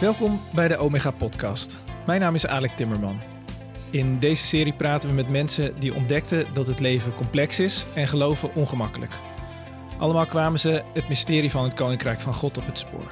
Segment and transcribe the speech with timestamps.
[0.00, 1.82] Welkom bij de Omega Podcast.
[2.06, 3.20] Mijn naam is Alec Timmerman.
[3.90, 8.08] In deze serie praten we met mensen die ontdekten dat het leven complex is en
[8.08, 9.12] geloven ongemakkelijk.
[9.98, 13.10] Allemaal kwamen ze het mysterie van het Koninkrijk van God op het spoor.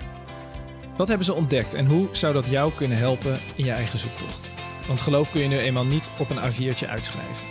[0.96, 4.52] Wat hebben ze ontdekt en hoe zou dat jou kunnen helpen in je eigen zoektocht?
[4.86, 7.46] Want geloof kun je nu eenmaal niet op een A4'tje uitschrijven.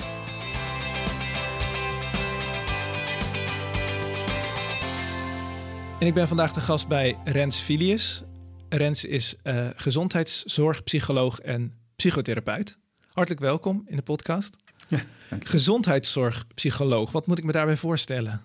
[5.99, 8.26] En ik ben vandaag de gast bij Rens Filius.
[8.69, 12.77] Rens is uh, gezondheidszorgpsycholoog en psychotherapeut.
[13.07, 14.55] Hartelijk welkom in de podcast.
[14.87, 15.03] Ja,
[15.39, 18.41] Gezondheidszorgpsycholoog, wat moet ik me daarbij voorstellen?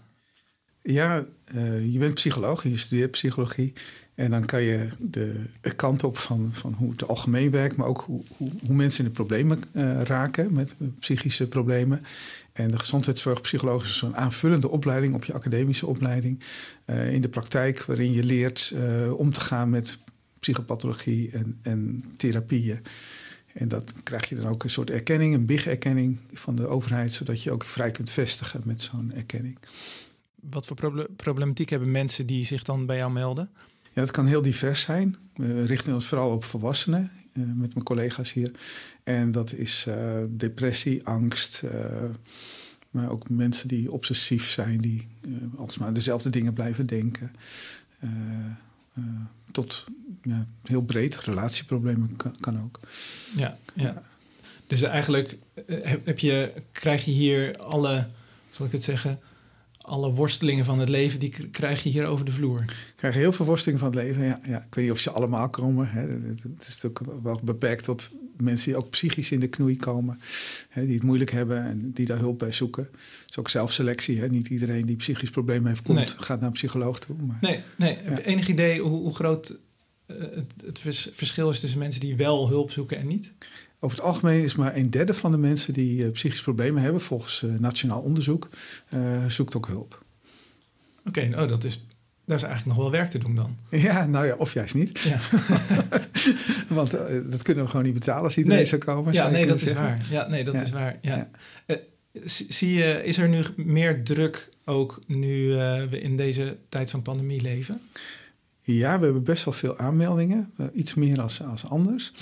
[0.82, 3.72] Ja, uh, je bent psycholoog, je studeert psychologie.
[4.14, 8.00] En dan kan je de kant op van, van hoe het algemeen werkt, maar ook
[8.00, 12.02] hoe, hoe, hoe mensen in de problemen uh, raken met psychische problemen.
[12.52, 16.40] En de gezondheidszorgpsycholoog is zo'n aanvullende opleiding op je academische opleiding.
[16.86, 19.98] Uh, in de praktijk, waarin je leert uh, om te gaan met
[20.42, 22.80] psychopathologie en, en therapieën.
[23.52, 27.42] En dat krijg je dan ook een soort erkenning, een big-erkenning van de overheid, zodat
[27.42, 29.58] je ook vrij kunt vestigen met zo'n erkenning.
[30.34, 33.50] Wat voor problematiek hebben mensen die zich dan bij jou melden?
[33.82, 35.16] Ja, dat kan heel divers zijn.
[35.34, 38.50] We richten ons vooral op volwassenen uh, met mijn collega's hier.
[39.02, 41.62] En dat is uh, depressie, angst.
[41.64, 41.70] Uh,
[42.90, 45.08] maar ook mensen die obsessief zijn, die
[45.56, 47.32] alsmaar dezelfde dingen blijven denken.
[49.50, 49.84] tot
[50.22, 52.80] ja, heel breed, relatieproblemen kan, kan ook.
[53.36, 54.02] Ja, ja.
[54.66, 55.38] Dus eigenlijk
[56.04, 58.06] heb je, krijg je hier alle,
[58.50, 59.20] zal ik het zeggen,
[59.78, 62.60] alle worstelingen van het leven, die krijg je hier over de vloer.
[62.60, 64.40] Ik krijg heel veel worstelingen van het leven, ja.
[64.44, 64.56] ja.
[64.56, 65.88] Ik weet niet of ze allemaal komen.
[65.90, 66.00] Hè.
[66.00, 70.20] Het is natuurlijk wel beperkt tot mensen die ook psychisch in de knoei komen.
[70.68, 72.88] Hè, die het moeilijk hebben en die daar hulp bij zoeken.
[72.92, 74.20] Het is ook zelfselectie.
[74.20, 74.26] Hè.
[74.26, 77.16] Niet iedereen die psychisch problemen heeft, komt, gaat naar een psycholoog toe.
[77.26, 77.98] Maar, nee, nee.
[78.02, 79.56] Heb je enig idee hoe, hoe groot
[80.20, 80.26] uh,
[80.64, 80.78] het,
[81.12, 83.32] verschil is tussen mensen die wel hulp zoeken en niet?
[83.80, 87.00] Over het algemeen is maar een derde van de mensen die uh, psychische problemen hebben,
[87.00, 88.48] volgens uh, nationaal onderzoek,
[89.26, 90.04] zoekt ook hulp.
[91.06, 91.84] Oké, okay, oh, dat is,
[92.24, 93.56] daar is eigenlijk nog wel werk te doen dan.
[93.80, 94.98] Ja, nou ja, of juist niet.
[94.98, 95.18] Ja.
[96.74, 96.90] Want
[97.30, 98.66] dat kunnen we gewoon niet betalen als iedereen nee.
[98.66, 99.12] zou komen.
[99.12, 100.06] Ja, nee, dat is waar.
[100.10, 100.60] Ja, nee, dat ja.
[100.60, 100.98] is waar.
[101.00, 101.28] Ja.
[101.66, 101.76] ja.
[102.24, 105.48] zie je, is er nu meer druk ook nu
[105.90, 107.80] we in deze tijd van pandemie leven?
[108.62, 110.52] Ja, we hebben best wel veel aanmeldingen.
[110.72, 112.12] iets meer als, als anders.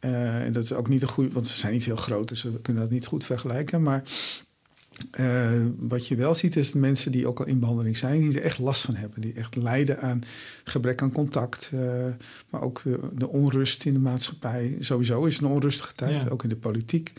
[0.00, 2.42] Uh, en dat is ook niet een goede, want ze zijn niet heel groot, dus
[2.42, 3.82] we kunnen dat niet goed vergelijken.
[3.82, 4.02] Maar
[5.20, 8.44] uh, wat je wel ziet is mensen die ook al in behandeling zijn, die er
[8.44, 9.20] echt last van hebben.
[9.20, 10.22] Die echt lijden aan
[10.64, 12.06] gebrek aan contact, uh,
[12.50, 14.76] maar ook de onrust in de maatschappij.
[14.78, 16.28] Sowieso is het een onrustige tijd, ja.
[16.28, 17.12] ook in de politiek.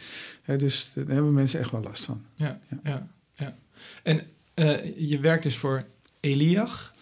[0.57, 2.25] dus daar hebben mensen echt wel last van.
[2.35, 2.79] Ja, ja.
[2.83, 3.55] ja, ja.
[4.03, 4.23] En
[4.97, 5.85] je werkt dus voor
[6.19, 6.93] Eliach.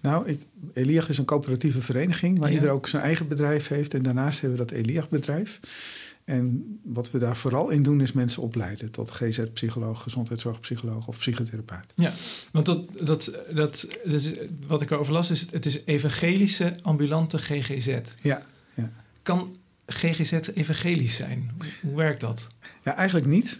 [0.00, 0.40] Nou, ik,
[0.72, 2.54] Eliach is een coöperatieve vereniging waar ja.
[2.54, 3.94] ieder ook zijn eigen bedrijf heeft.
[3.94, 5.60] En daarnaast hebben we dat Eliach-bedrijf.
[6.24, 11.92] En wat we daar vooral in doen is mensen opleiden tot GZ-psycholoog, gezondheidszorgpsycholoog of psychotherapeut.
[11.94, 12.12] Ja,
[12.52, 17.98] want dat, dat, dat, dat wat ik erover las is, het is evangelische ambulante GGZ.
[18.20, 18.42] Ja,
[18.74, 18.92] ja.
[19.22, 19.56] Kan
[19.86, 21.50] GGZ evangelisch zijn?
[21.82, 22.46] Hoe werkt dat?
[22.84, 23.58] Ja, eigenlijk niet.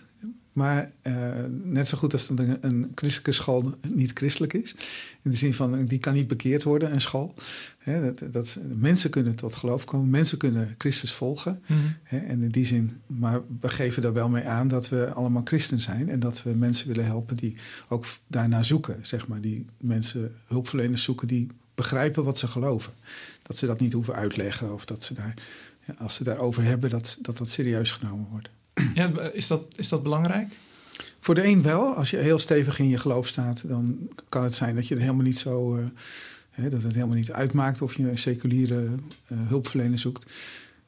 [0.58, 4.74] Maar uh, net zo goed als dat een, een, christelijke school niet christelijk is.
[5.22, 7.34] In de zin van, die kan niet bekeerd worden, een school.
[7.84, 10.10] dat, dat, mensen kunnen tot geloof komen.
[10.10, 11.62] Mensen kunnen Christus volgen.
[11.66, 12.18] Mm -hmm.
[12.18, 15.80] en in die zin, maar we geven daar wel mee aan dat we allemaal christen
[15.80, 16.08] zijn.
[16.08, 17.56] En dat we mensen willen helpen die
[17.88, 18.98] ook daarna zoeken.
[19.02, 22.92] Zeg maar, die mensen, hulpverleners zoeken die begrijpen wat ze geloven.
[23.42, 24.72] Dat ze dat niet hoeven uitleggen.
[24.72, 25.34] Of dat ze daar,
[25.86, 28.48] ja, als ze daarover hebben, dat, dat dat serieus genomen wordt.
[28.94, 30.56] Ja, is, dat, is dat belangrijk?
[31.20, 31.94] Voor de een wel.
[31.94, 35.00] Als je heel stevig in je geloof staat, dan kan het zijn dat je er
[35.00, 35.76] helemaal niet zo.
[35.76, 35.84] Uh,
[36.50, 40.32] hè, dat het helemaal niet uitmaakt of je een seculiere uh, hulpverlener zoekt.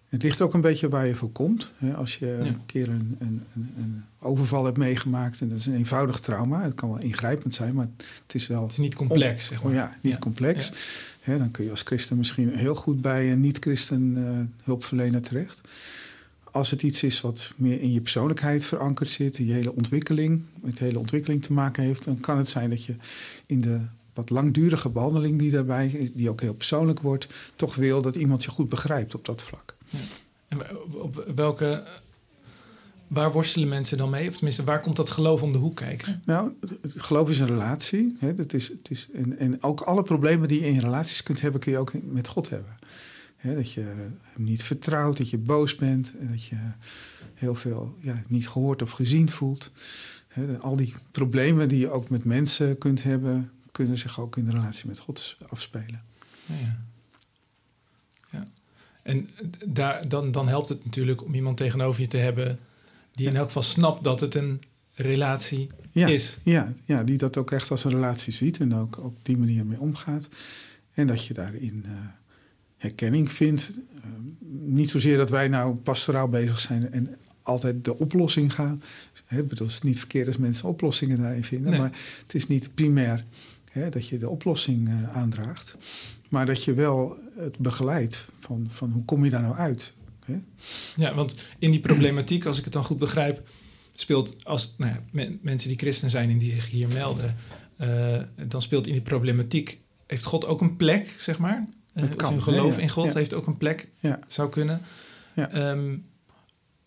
[0.08, 1.72] Het ligt ook een beetje waar je voor komt.
[1.76, 1.94] Hè.
[1.94, 2.32] Als je ja.
[2.32, 3.42] een keer een, een,
[3.76, 6.62] een, overval hebt meegemaakt, en dat is een eenvoudig trauma.
[6.62, 7.88] Het kan wel ingrijpend zijn, maar
[8.22, 8.62] het is wel.
[8.62, 9.72] Het is niet complex, zeg maar.
[9.72, 10.18] Oh, ja, niet ja.
[10.18, 10.72] complex.
[11.20, 15.60] Hè, dan kun je als christen misschien heel goed bij een niet-christen uh, hulpverlener terecht.
[16.52, 20.78] Als het iets is wat meer in je persoonlijkheid verankerd zit, je hele ontwikkeling, met
[20.78, 22.94] hele ontwikkeling te maken heeft, dan kan het zijn dat je
[23.46, 23.80] in de
[24.14, 27.26] wat langdurige behandeling die daarbij, die ook heel persoonlijk wordt,
[27.56, 29.76] toch wil dat iemand je goed begrijpt op dat vlak.
[29.88, 29.98] Ja.
[30.48, 30.58] En
[30.92, 31.84] op welke,
[33.06, 34.28] waar worstelen mensen dan mee?
[34.28, 36.22] Of tenminste, waar komt dat geloof om de hoek kijken?
[36.24, 36.50] Nou,
[36.80, 38.16] het geloof is een relatie.
[38.18, 38.34] Hè?
[38.34, 41.60] Dat is, het is, en, en ook alle problemen die je in relaties kunt hebben,
[41.60, 42.78] kun je ook met God hebben
[43.42, 46.56] dat je hem niet vertrouwt, dat je boos bent, en dat je
[47.34, 49.70] heel veel ja, niet gehoord of gezien voelt.
[50.60, 54.50] al die problemen die je ook met mensen kunt hebben, kunnen zich ook in de
[54.50, 56.02] relatie met God afspelen.
[56.44, 56.84] Ja.
[58.30, 58.48] ja.
[59.02, 59.28] En
[59.66, 62.58] daar, dan, dan helpt het natuurlijk om iemand tegenover je te hebben
[63.14, 64.60] die in elk geval snapt dat het een
[64.92, 66.38] relatie ja, is.
[66.44, 69.66] Ja, ja, die dat ook echt als een relatie ziet en ook op die manier
[69.66, 70.28] mee omgaat.
[70.92, 71.92] En dat je daarin uh,
[72.80, 73.72] herkenning vindt.
[73.94, 74.02] Uh,
[74.48, 78.82] niet zozeer dat wij nou pastoraal bezig zijn en altijd de oplossing gaan.
[79.24, 81.80] Hè, bedoel, het is niet verkeerd als mensen oplossingen daarin vinden, Nee.
[81.80, 83.24] maar het is niet primair
[83.70, 85.76] hè, dat je de oplossing uh, aandraagt.
[86.30, 89.94] Maar dat je wel het begeleidt van, van hoe kom je daar nou uit.
[90.24, 90.40] Hè?
[90.96, 93.48] Ja, want in die problematiek, als ik het dan goed begrijp,
[93.92, 97.36] speelt als nou ja, men, mensen die christen zijn en die zich hier melden,
[97.80, 101.68] uh, dan speelt in die problematiek, heeft God ook een plek, zeg maar?
[101.92, 103.88] Het kan, hun geloof in God heeft ook een plek,
[104.26, 104.80] zou kunnen.
[105.34, 105.70] Ja.
[105.70, 106.06] Um,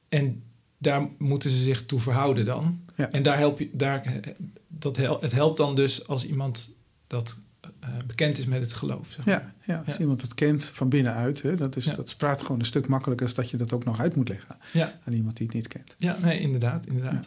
[0.10, 0.44] en
[0.78, 2.82] daar moeten ze zich toe verhouden dan.
[2.96, 4.22] En daar help je, daar,
[4.68, 6.70] dat hel, het helpt dan dus als iemand
[7.08, 7.38] dat
[7.84, 9.10] uh, bekend is met het geloof.
[9.10, 9.54] Zeg maar.
[9.66, 12.66] ja, ja, als iemand het kent van binnenuit, hè, dat, is, dat praat gewoon een
[12.66, 14.58] stuk makkelijker als dat je dat ook nog uit moet leggen
[15.06, 15.96] aan iemand die het niet kent.
[15.98, 16.86] Ja, nee, inderdaad.
[16.86, 17.26] inderdaad.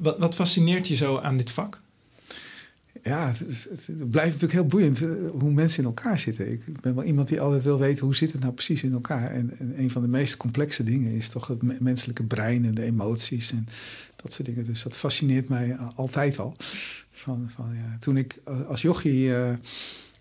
[0.00, 1.82] Wat, wat fascineert je zo aan dit vak?
[3.04, 6.52] Ja, het, blijft natuurlijk heel boeiend uh, hoe mensen in elkaar zitten.
[6.52, 9.30] Ik ben wel iemand die altijd wil weten hoe zit het nou precies in elkaar.
[9.30, 12.82] En, en een van de meest complexe dingen is toch het menselijke brein en de
[12.82, 13.68] emoties en
[14.16, 14.64] dat soort dingen.
[14.64, 16.56] Dus dat fascineert mij altijd al.
[17.12, 19.56] Van, van, ja, toen ik als jochie uh,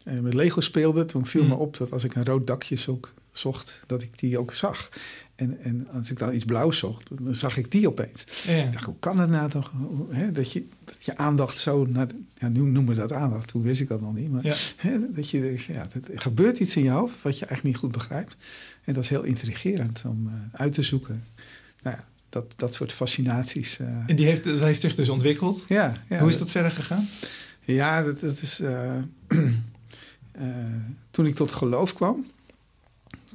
[0.03, 1.49] met Lego speelde, toen viel Hmm.
[1.49, 4.89] me op dat als ik een rood dakje zoek, zocht, dat ik die ook zag.
[5.35, 8.25] En, en als ik dan iets blauws zocht, dan zag ik die opeens.
[8.45, 8.63] Ja, ja.
[8.63, 9.71] Ik dacht, hoe kan dat nou toch?
[10.09, 12.07] Hè, dat, je, dat je aandacht zo naar...
[12.07, 14.31] De, ja, nu noemen we dat aandacht, toen wist ik dat nog niet.
[14.31, 14.55] Maar Ja.
[14.77, 17.83] hè, dat je, ja, dat, er gebeurt iets in je hoofd wat je eigenlijk niet
[17.83, 18.37] goed begrijpt.
[18.83, 21.23] En dat is heel intrigerend om uh, uit te zoeken.
[21.81, 23.79] Nou ja, dat, dat soort fascinaties.
[23.79, 25.65] Uh, En die heeft, dat heeft zich dus ontwikkeld.
[25.67, 27.07] ja, ja, Hoe is dat verder gegaan?
[27.61, 28.59] Ja, dat, dat is...
[28.59, 28.91] Uh,
[31.11, 32.25] toen ik tot geloof kwam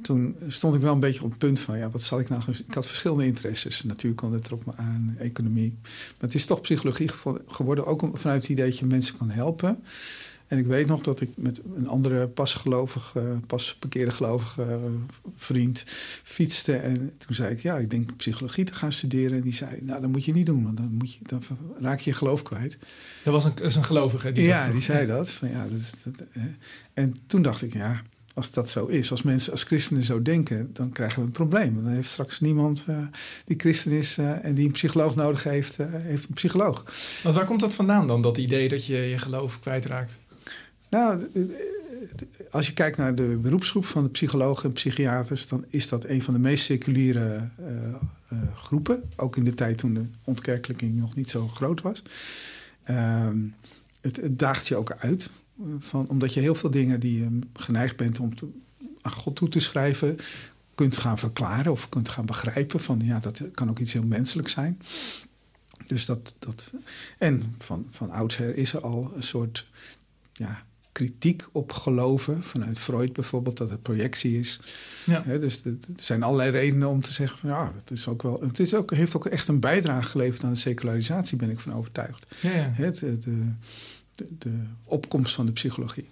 [0.01, 2.41] toen stond ik wel een beetje op het punt van, ja, wat zal ik nou...
[2.67, 3.83] Ik had verschillende interesses.
[3.83, 5.77] Natuurkunde trok me aan, economie.
[5.81, 7.09] Maar het is toch psychologie
[7.47, 9.83] geworden, ook vanuit het idee dat je mensen kan helpen.
[10.49, 14.79] En ik weet nog dat ik met een andere pasgelovige, pas bekeerde gelovige
[15.35, 15.83] vriend
[16.23, 16.75] fietste.
[16.75, 19.37] En toen zei ik, ja, ik denk psychologie te gaan studeren.
[19.37, 21.41] En die zei, nou, dat moet je niet doen, want dan, moet je, dan
[21.79, 22.77] raak je je geloof kwijt.
[23.23, 25.29] Dat was een, is een gelovige die Ja, die zei dat.
[25.29, 26.49] Van, ja, dat, dat hè.
[26.93, 28.01] En toen dacht ik, ja
[28.39, 31.75] als dat zo is, als mensen als christenen zo denken, dan krijgen we een probleem.
[31.75, 32.97] Dan heeft straks niemand uh,
[33.45, 36.83] die christen is uh, en die een psycholoog nodig heeft, uh, heeft een psycholoog.
[37.23, 40.19] Want waar komt dat vandaan dan, dat idee dat je je geloof kwijtraakt?
[40.89, 41.29] Nou,
[42.51, 46.21] als je kijkt naar de beroepsgroep van de psychologen en psychiaters, dan is dat een
[46.21, 47.49] van de meest seculiere
[48.55, 49.03] groepen.
[49.15, 52.03] Ook in de tijd toen de ontkerkelijking nog niet zo groot was.
[52.83, 53.37] Ehm,
[54.01, 55.29] het, het daagt je ook uit.
[55.79, 58.47] Van, omdat je heel veel dingen die je geneigd bent om te,
[59.01, 60.17] aan God toe te schrijven,
[60.75, 62.79] kunt gaan verklaren of kunt gaan begrijpen.
[62.79, 64.81] Van ja, dat kan ook iets heel menselijks zijn.
[65.87, 66.73] Dus dat, dat
[67.17, 69.67] en van, van oudsher is er al een soort
[70.33, 72.43] ja, kritiek op geloven.
[72.43, 74.59] Vanuit Freud bijvoorbeeld, dat het projectie is.
[75.05, 75.23] Ja.
[75.23, 78.41] He, dus er zijn allerlei redenen om te zeggen van ja, dat is ook wel.
[78.41, 81.73] Het is ook, heeft ook echt een bijdrage geleverd aan de secularisatie, ben ik van
[81.73, 82.35] overtuigd.
[82.41, 82.71] Ja, ja.
[82.73, 83.51] He, de, de,
[84.19, 86.07] de, de, opkomst van de psychologie.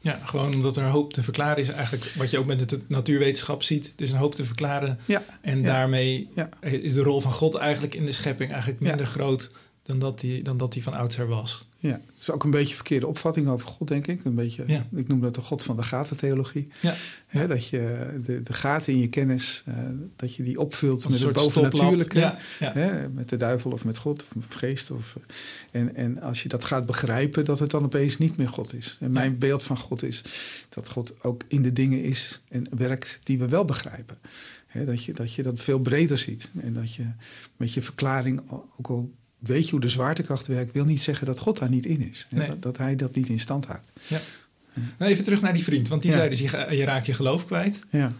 [0.00, 1.68] Ja, gewoon omdat er een hoop te verklaren is.
[1.68, 3.92] Eigenlijk wat je ook met de natuurwetenschap ziet.
[3.96, 4.98] Dus een hoop te verklaren.
[5.04, 5.22] Ja.
[5.40, 5.66] En ja.
[5.66, 6.48] daarmee ja.
[6.60, 9.50] is de rol van God eigenlijk in de schepping eigenlijk minder groot
[9.82, 11.68] dan dat die, dan dat die van oudsher was.
[11.82, 14.24] Ja, het is ook een beetje een verkeerde opvatting over God, denk ik.
[14.24, 14.86] Een beetje, ja.
[14.94, 16.68] Ik noem dat de God van de gatentheologie.
[16.80, 16.94] Ja.
[17.26, 19.74] He, dat je de, de gaten in je kennis, uh,
[20.16, 22.18] dat je die opvult met het bovennatuurlijke.
[22.18, 22.38] Ja.
[22.58, 22.72] Ja.
[22.72, 24.90] He, met de duivel of met God of met geest.
[24.90, 25.16] Of,
[25.70, 28.98] en, en als je dat gaat begrijpen, dat het dan opeens niet meer God is.
[29.00, 30.22] En mijn beeld van God is
[30.68, 34.18] dat God ook in de dingen is en werkt die we wel begrijpen.
[34.66, 36.50] He, dat, je, dat je dat veel breder ziet.
[36.60, 37.04] En dat je
[37.56, 41.38] met je verklaring ook al weet je hoe de zwaartekracht werkt, wil niet zeggen dat
[41.38, 42.26] God daar niet in is.
[42.30, 42.48] Nee.
[42.48, 43.92] Dat, dat, hij dat niet in stand houdt.
[44.06, 44.18] Ja.
[44.98, 46.16] Nou, even terug naar die vriend, want die ja.
[46.16, 47.82] zei dus je, je, raakt je geloof kwijt.
[47.90, 48.12] Ja.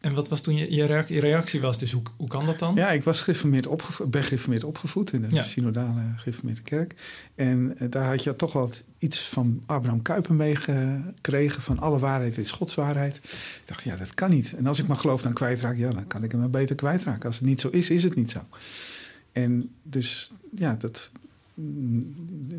[0.00, 1.78] En wat was toen je, je, reactie, je reactie was?
[1.78, 2.74] Dus hoe, hoe kan dat dan?
[2.74, 5.42] Ja, ik was gereformeerd opgevoed, ben gereformeerd opgevoed in de ja.
[5.42, 6.94] synodale gereformeerde kerk.
[7.34, 12.38] En uh, daar had je toch wat iets van Abraham Kuyper meegekregen van alle waarheid
[12.38, 13.16] is Gods waarheid.
[13.16, 14.54] Ik dacht, ja, dat kan niet.
[14.56, 17.26] En als ik mijn geloof dan kwijtraak, ja, dan kan ik hem beter kwijtraken.
[17.26, 18.40] Als het niet zo is, is het niet zo.
[19.32, 21.10] En dus ja, dat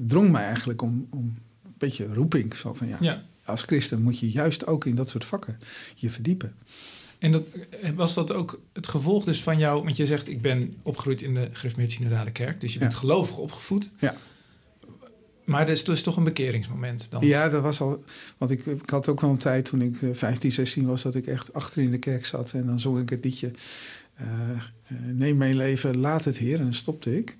[0.05, 1.19] drong mij eigenlijk om, om
[1.65, 2.55] een beetje roeping.
[2.55, 5.57] Zo van ja, ja, als christen moet je juist ook in dat soort vakken
[5.95, 6.53] je verdiepen.
[7.19, 7.43] En dat,
[7.95, 9.83] was dat ook het gevolg dus van jou?
[9.83, 11.49] Want je zegt, ik ben opgegroeid in de
[11.87, 12.61] synodale kerk.
[12.61, 12.97] Dus je bent Ja.
[12.97, 13.91] gelovig opgevoed.
[13.99, 14.15] Ja.
[15.45, 17.25] Maar dat is dus toch een bekeringsmoment dan?
[17.25, 18.03] Ja, dat was al.
[18.37, 21.27] Want ik, ik had ook wel een tijd toen ik 15, 16 was, dat ik
[21.27, 22.51] echt achter in de kerk zat.
[22.53, 23.51] En dan zong ik het liedje.
[25.05, 26.57] Neem mijn leven, laat het Heer.
[26.57, 27.35] En dan stopte ik.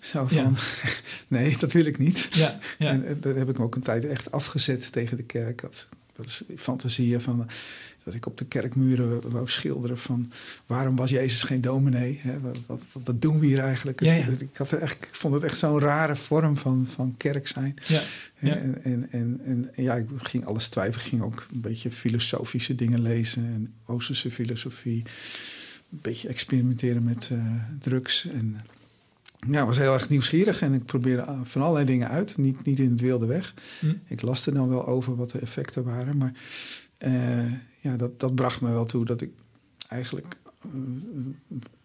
[0.00, 0.56] Zo van,
[1.28, 2.28] nee, dat wil ik niet.
[2.30, 2.90] Ja, ja.
[2.90, 5.60] En dat heb ik me ook een tijd echt afgezet tegen de kerk.
[5.60, 7.48] Dat, dat is fantasieën van
[8.06, 10.32] dat ik op de kerkmuren wou schilderen van
[10.66, 12.20] waarom was Jezus geen dominee?
[12.22, 12.40] Hè?
[12.40, 14.00] Wat, wat, doen we hier eigenlijk?
[14.00, 14.26] Ja, ja.
[14.38, 17.74] ik, had er echt, ik vond het echt zo'n rare vorm van, van kerk zijn.
[17.86, 18.00] Ja,
[18.38, 21.04] En, en, en, en, ja, ik ging alles twijfelen.
[21.04, 25.02] Ik ging ook een beetje filosofische dingen lezen en Oosterse filosofie.
[25.96, 28.26] Een beetje experimenteren met uh, drugs.
[28.26, 28.60] En
[29.48, 32.36] ja, was heel erg nieuwsgierig en ik probeerde van allerlei dingen uit.
[32.36, 33.54] Niet, niet in het wilde weg.
[33.80, 33.94] Hm.
[34.06, 36.16] Ik las er dan wel over wat de effecten waren.
[36.16, 36.32] Maar
[36.98, 39.30] uh, ja, dat, dat bracht me wel toe dat ik
[39.88, 40.36] eigenlijk
[40.74, 40.80] uh,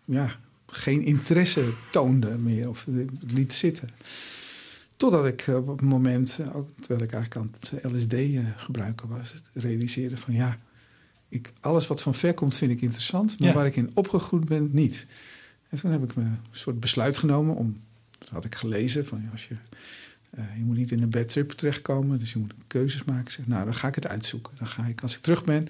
[0.06, 0.36] ja,
[0.68, 3.90] geen interesse toonde meer of het liet zitten.
[4.98, 8.16] Totdat ik op het moment, ook terwijl ik eigenlijk aan het LSD
[8.56, 10.60] gebruiken was, realiseerde van ja,
[11.32, 13.54] ik, alles wat van ver komt vind ik interessant, maar Ja.
[13.56, 15.06] waar ik in opgegroeid ben niet.
[15.70, 17.82] En toen heb ik me een soort besluit genomen om,
[18.20, 19.56] dat had ik gelezen, van als je,
[20.30, 23.22] eh, je moet niet in een bad trip terechtkomen, dus je moet keuzes maken.
[23.26, 24.54] Ik zeg, nou, dan ga ik het uitzoeken.
[24.58, 25.68] Dan ga ik, als ik terug ben,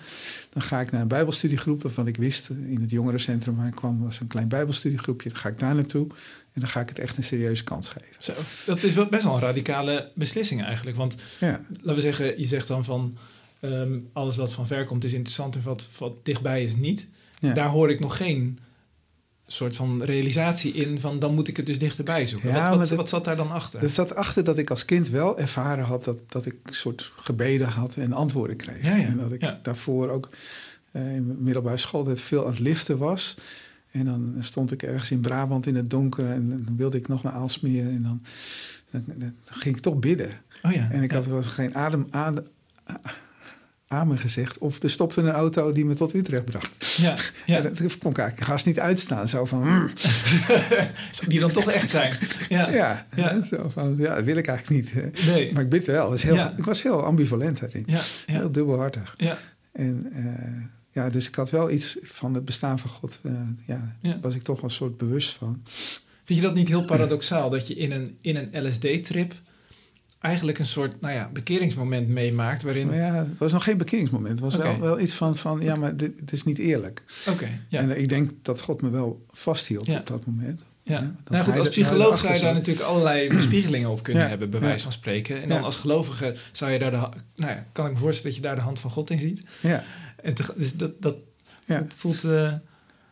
[0.50, 3.75] dan ga ik naar een bijbelstudiegroep, waarvan ik wist, eh, in het jongerencentrum waar ik
[3.75, 5.30] kwam, was een klein bijbelstudiegroepje.
[5.30, 6.08] Dan ga ik daar naartoe
[6.53, 8.15] en dan ga ik het echt een serieuze kans geven.
[8.20, 8.34] Zo,
[8.65, 10.98] dat is wel best wel een radicale beslissing eigenlijk.
[10.98, 13.18] Want Ja, laten we zeggen, je zegt dan van
[13.62, 17.08] ehm, alles wat van ver komt is interessant en wat, wat dichtbij is niet.
[17.39, 17.53] ja.
[17.53, 18.60] Daar hoor ik nog geen
[19.48, 22.50] soort van realisatie in van dan moet ik het dus dichterbij zoeken.
[22.50, 23.84] Ja, wat, wat, dat- wat zat daar dan achter?
[23.84, 27.12] Er zat achter dat ik als kind wel ervaren had dat, dat ik een soort
[27.15, 28.84] gebeden had en antwoorden kreeg.
[28.84, 30.30] Ja, En dat ik daarvoor ook
[30.91, 33.38] eh, in middelbare schooltijd veel aan het liften was.
[33.91, 37.24] En dan stond ik ergens in Brabant in het donker en dan wilde ik nog
[37.24, 37.86] naar Aalsmeer.
[37.88, 38.22] En dan,
[38.91, 40.30] dan, dan ging ik toch bidden.
[40.63, 40.89] oh ja.
[40.91, 42.08] En ik had wel geen adem
[43.91, 44.57] aan, gezegd.
[44.57, 46.95] Of er stopte een auto die me tot Utrecht bracht.
[46.98, 47.57] Ja, ja.
[47.57, 49.27] En dat kon ik eigenlijk haast niet uitstaan.
[49.27, 49.89] Zo van, mm,
[51.12, 52.13] Zou die dan toch echt zijn?
[52.50, 52.69] Ja.
[52.81, 53.43] ja, Ja.
[53.43, 55.25] Zo van, ja, dat wil ik eigenlijk niet.
[55.25, 55.53] Nee.
[55.53, 56.10] Maar ik bid wel.
[56.10, 56.53] Dus heel, Ja.
[56.57, 57.83] Ik was heel ambivalent daarin.
[57.88, 59.13] Ja, Heel dubbelhartig.
[59.17, 59.38] ja.
[59.71, 63.19] En eh, ja, dus ik had wel iets van het bestaan van God.
[63.65, 64.19] ja, Ja.
[64.21, 65.62] was ik toch wel een soort bewust van.
[66.24, 69.33] Vind je dat niet heel paradoxaal dat je in een, in een LSD-trip
[70.22, 72.88] eigenlijk een soort nou ja, bekeringsmoment meemaakt waarin...
[72.88, 74.32] Maar ja, het was nog geen bekeringsmoment.
[74.32, 77.04] Het was wel, wel iets van, van ja, maar dit, is niet eerlijk.
[77.30, 77.80] Oké, ja.
[77.80, 80.00] En eh, ik denk dat God me wel vasthield Ja.
[80.00, 80.66] op dat moment.
[80.84, 81.13] Ja.
[81.30, 84.84] Nou goed, als psycholoog zou je daar natuurlijk allerlei bespiegelingen op kunnen hebben, bij wijze
[84.84, 85.42] van spreken.
[85.42, 88.42] En dan als gelovige zou je daar de, nou ja, kan ik me voorstellen dat
[88.42, 89.42] je daar de hand van God in ziet.
[89.62, 89.84] Ja,
[90.24, 91.16] En te- dus dat, dat
[91.66, 92.24] het voelt.
[92.24, 92.54] eh,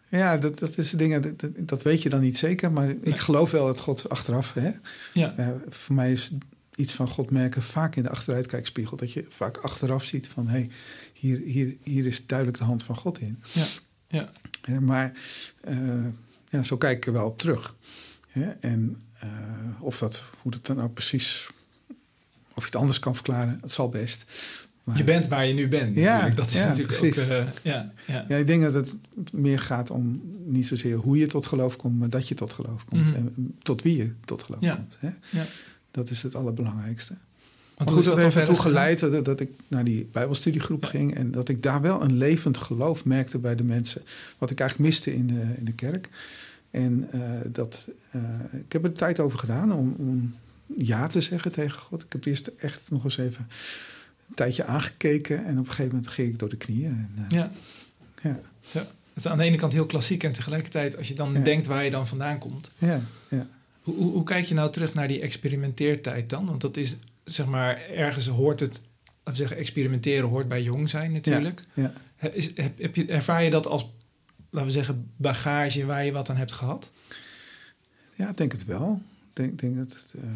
[0.09, 2.71] ja dat, dat is dingen, dat, dat, weet je dan niet zeker.
[2.71, 4.71] Maar ik geloof wel dat God achteraf, hè,
[5.13, 6.31] ja, Ja, voor mij is
[6.79, 8.97] iets van God merken vaak in de achteruitkijkspiegel.
[8.97, 10.69] Dat je vaak achteraf ziet van hé, hey,
[11.13, 13.43] hier, hier, hier is duidelijk de hand van God in.
[13.51, 13.65] Ja,
[14.07, 14.79] ja.
[14.79, 15.19] Maar
[15.61, 16.05] eh,
[16.49, 17.75] ja, zo kijk ik er wel op terug.
[18.59, 19.29] En eh,
[19.79, 21.47] of dat, hoe dat dan ook precies,
[22.53, 24.25] of je het anders kan verklaren, het zal best.
[24.83, 25.95] Maar, je bent waar je nu bent.
[25.95, 26.35] Ja, natuurlijk.
[26.35, 27.23] Dat is ja, natuurlijk precies.
[27.23, 27.29] ook.
[27.29, 28.25] eh, ja, ja.
[28.27, 28.95] Ja, ik denk dat het
[29.31, 32.85] meer gaat om niet zozeer hoe je tot geloof komt, maar dat je tot geloof
[32.85, 33.05] komt.
[33.05, 33.15] Mhm.
[33.15, 34.97] En tot wie je tot geloof komt.
[34.99, 35.09] Hè?
[35.29, 35.45] Ja.
[35.91, 37.13] Dat is het allerbelangrijkste.
[37.75, 40.89] Want Maar goed, dat dat heeft ertoe geleid dat, dat ik naar die bijbelstudiegroep Ja.
[40.89, 41.15] ging...
[41.15, 44.01] en dat ik daar wel een levend geloof merkte bij de mensen...
[44.37, 46.09] wat ik eigenlijk miste in de, in de kerk.
[46.71, 50.35] En eh, dat, eh, ik heb er tijd over gedaan om, om
[50.77, 52.03] ja te zeggen tegen God.
[52.03, 53.47] Ik heb eerst echt nog eens even
[54.29, 55.45] een tijdje aangekeken...
[55.45, 56.89] en op een gegeven moment ging ik door de knieën.
[56.91, 57.51] En, eh, Ja.
[58.23, 58.77] ja, Zo.
[58.79, 58.87] Het
[59.25, 61.39] is aan de ene kant heel klassiek en tegelijkertijd, als je dan Ja.
[61.39, 62.71] denkt waar je dan vandaan komt.
[62.77, 63.47] ja, ja.
[63.89, 66.45] Hoe, hoe, hoe kijk je nou terug naar die experimenteertijd dan?
[66.45, 68.81] Want dat is, zeg maar, ergens hoort het,
[69.23, 71.63] we zeggen, experimenteren hoort bij jong zijn natuurlijk.
[71.73, 71.93] ja.
[72.15, 73.89] He- Is, heb, heb je, ervaar je dat als,
[74.49, 76.91] laten we zeggen, bagage waar je wat aan hebt gehad?
[78.15, 79.01] Ja, ik denk het wel.
[79.29, 80.29] Ik denk, denk dat het, eh,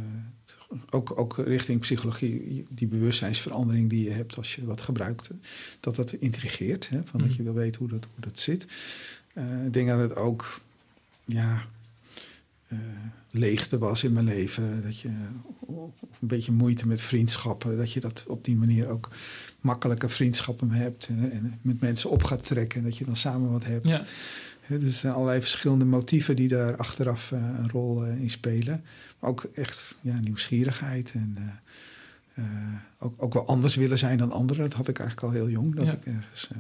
[0.45, 0.57] het-
[0.89, 5.29] ook, ook richting psychologie, die bewustzijnsverandering die je hebt als je wat gebruikt,
[5.79, 6.89] dat dat intrigeert.
[6.89, 7.01] Hè?
[7.05, 7.21] Van.
[7.21, 8.65] Dat je wil weten hoe dat, hoe dat zit.
[9.33, 10.61] Eh, ik denk dat het ook
[11.25, 11.65] ja,
[13.31, 14.81] leegte was in mijn leven.
[14.83, 17.77] Dat je een beetje moeite met vriendschappen.
[17.77, 19.09] Dat je dat op die manier ook
[19.61, 21.07] makkelijke vriendschappen hebt.
[21.07, 22.83] En, en met mensen op gaat trekken.
[22.83, 23.89] Dat je dan samen wat hebt.
[23.89, 28.29] Ja, dus er zijn allerlei verschillende motieven die daar achteraf eh, een rol eh, in
[28.29, 28.83] spelen.
[29.19, 31.43] Maar ook echt ja, nieuwsgierigheid en eh,
[32.43, 32.45] eh,
[32.99, 34.63] ook, ook wel anders willen zijn dan anderen.
[34.63, 35.75] Dat had ik eigenlijk al heel jong.
[35.75, 35.91] Dat Ja.
[35.91, 36.57] ik ergens eh,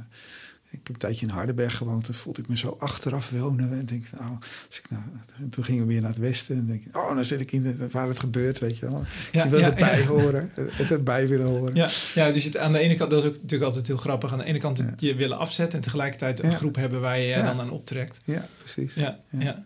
[0.73, 2.03] Ik heb een tijdje in Hardenberg gewoond.
[2.05, 3.79] Toen voelde ik me zo achteraf wonen.
[3.79, 4.37] En denk, nou,
[4.67, 5.03] als ik nou,
[5.49, 6.55] toen gingen we weer naar het westen.
[6.55, 9.03] En denk ik, oh, dan zit ik in de, waar het gebeurt, weet je wel.
[9.31, 11.75] je wil erbij horen, het erbij willen horen.
[11.75, 14.31] Ja, ja dus het, aan de ene kant, dat is ook natuurlijk altijd heel grappig.
[14.31, 17.59] Aan de ene kant je willen afzetten en tegelijkertijd een groep hebben waar je dan
[17.59, 18.19] aan optrekt.
[18.23, 18.93] Ja, precies.
[18.93, 19.65] Ja, ja.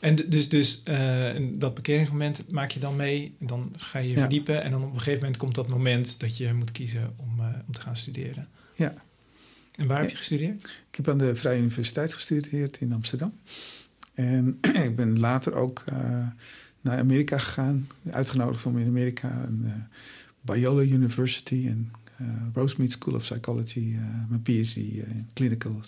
[0.00, 3.36] En dus, dus uh, dat bekeringsmoment maak je dan mee.
[3.40, 4.62] En dan ga je je verdiepen.
[4.62, 7.46] En dan op een gegeven moment komt dat moment dat je moet kiezen om, uh,
[7.66, 8.48] om te gaan studeren.
[8.74, 8.94] Ja.
[9.76, 10.62] En waar heb je gestudeerd?
[10.90, 13.38] Ik heb aan de Vrije Universiteit gestudeerd in Amsterdam.
[14.14, 16.26] En ik ben later ook uh,
[16.80, 17.88] naar Amerika gegaan.
[18.10, 19.72] Uitgenodigd om in Amerika een
[20.40, 21.92] Biola University en
[22.52, 23.96] Rosemead School of Psychology
[24.28, 25.80] mijn PhD in clinical,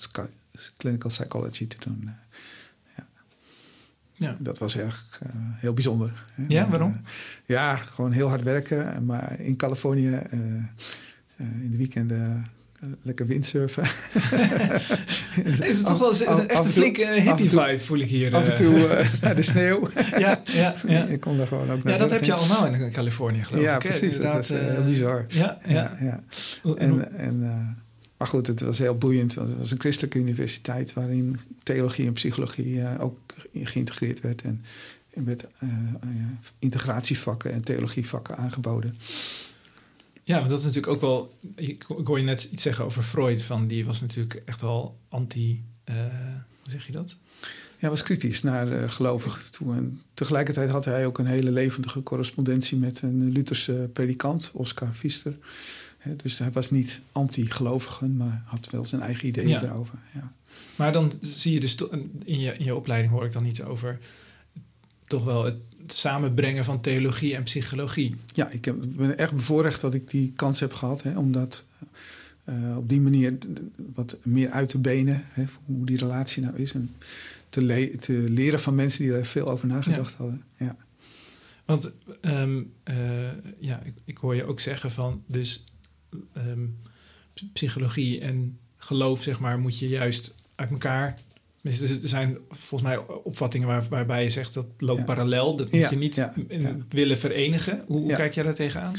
[0.76, 2.11] clinical psychology te doen.
[4.16, 4.37] Ja.
[4.38, 6.25] Dat was echt uh, heel bijzonder.
[6.33, 6.45] Hè.
[6.49, 6.90] Ja, waarom?
[6.90, 6.99] Uh,
[7.47, 9.05] ja, gewoon heel hard werken.
[9.05, 10.40] Maar in Californië uh,
[11.37, 12.47] in de weekenden
[13.02, 13.83] lekker windsurfen.
[15.45, 18.35] is het toch wel een, een echt een flinke hippie vibe, voel ik hier.
[18.35, 19.88] Af en toe naar de sneeuw.
[20.19, 21.05] ja, ja, ja.
[21.05, 21.93] Ik kom daar gewoon ook naar.
[21.93, 23.83] Ja, dat heb je allemaal in Californië, geloof ja, ik.
[23.83, 24.19] Ja, precies.
[24.19, 24.52] Dat is
[24.85, 25.25] bizar.
[25.28, 25.97] Ja, ja.
[26.00, 26.23] ja,
[26.76, 27.76] En, en
[28.16, 29.35] maar goed, het was heel boeiend.
[29.35, 33.19] Want het was een christelijke universiteit waarin theologie en psychologie ook
[33.52, 34.43] geïntegreerd werd.
[34.43, 34.64] En
[35.11, 35.47] er werd
[36.59, 38.97] integratievakken en theologievakken aangeboden.
[40.26, 41.38] Ja, want dat is natuurlijk ook wel.
[41.54, 43.42] Ik, hoor je net iets zeggen over Freud.
[43.42, 45.64] Van die was natuurlijk echt wel anti.
[45.85, 45.97] Uh,
[46.62, 47.16] hoe zeg je dat?
[47.78, 49.75] Ja, was kritisch naar uh, gelovigen toe.
[49.75, 55.37] En tegelijkertijd had hij ook een hele levendige correspondentie met een Lutherse predikant, Oscar Pfister
[56.16, 59.62] dus hij was niet anti-gelovigen, maar had wel zijn eigen ideeën ja.
[59.62, 59.99] erover.
[60.14, 60.33] Ja.
[60.76, 61.76] Maar dan zie je dus
[62.25, 63.99] in je, in je opleiding hoor ik dan iets over
[65.07, 68.15] toch wel het samenbrengen van theologie en psychologie.
[68.35, 71.65] Ja, ik heb, ben echt bevoorrecht dat ik die kans heb gehad, hè, om dat
[72.45, 73.39] uh, op die manier
[73.95, 76.73] wat meer uit te benen, hè, hoe die relatie nou is.
[76.73, 76.95] En
[77.49, 80.19] te, le te leren van mensen die er veel over nagedacht ja.
[80.19, 80.43] hadden.
[80.59, 80.77] Ja.
[81.65, 82.97] Want um, uh,
[83.59, 85.65] ja, ik, ik, hoor je ook zeggen van, dus
[86.37, 86.78] um,
[87.52, 91.19] psychologie en geloof, zeg maar, moet je juist uit elkaar.
[91.67, 95.57] Er zijn volgens mij opvattingen waar, waarbij je zegt dat loopt parallel.
[95.57, 96.29] Dat moet je niet
[96.89, 97.85] willen verenigen.
[97.87, 98.95] Hoe, hoe kijk jij daar tegenaan?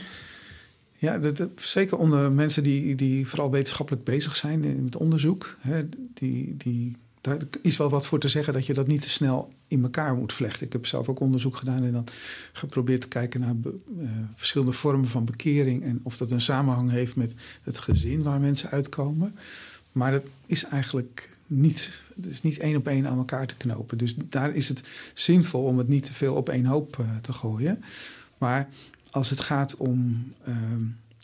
[0.99, 5.57] Ja, dat, zeker onder mensen die, die vooral wetenschappelijk bezig zijn met onderzoek.
[5.59, 5.81] Hè,
[6.13, 9.49] die, die daar is wel wat voor te zeggen dat je dat niet te snel
[9.67, 10.65] in elkaar moet vlechten.
[10.65, 12.07] Ik heb zelf ook onderzoek gedaan en dan
[12.53, 17.15] geprobeerd te kijken naar uh, verschillende vormen van bekering en of dat een samenhang heeft
[17.15, 19.35] met het gezin waar mensen uitkomen.
[19.91, 23.97] Maar dat is eigenlijk niet, het is niet één op één aan elkaar te knopen.
[23.97, 24.83] Dus daar is het
[25.13, 27.83] zinvol om het niet te veel op één hoop uh, te gooien.
[28.37, 28.69] Maar
[29.11, 30.23] als het gaat om.
[30.47, 30.55] Uh,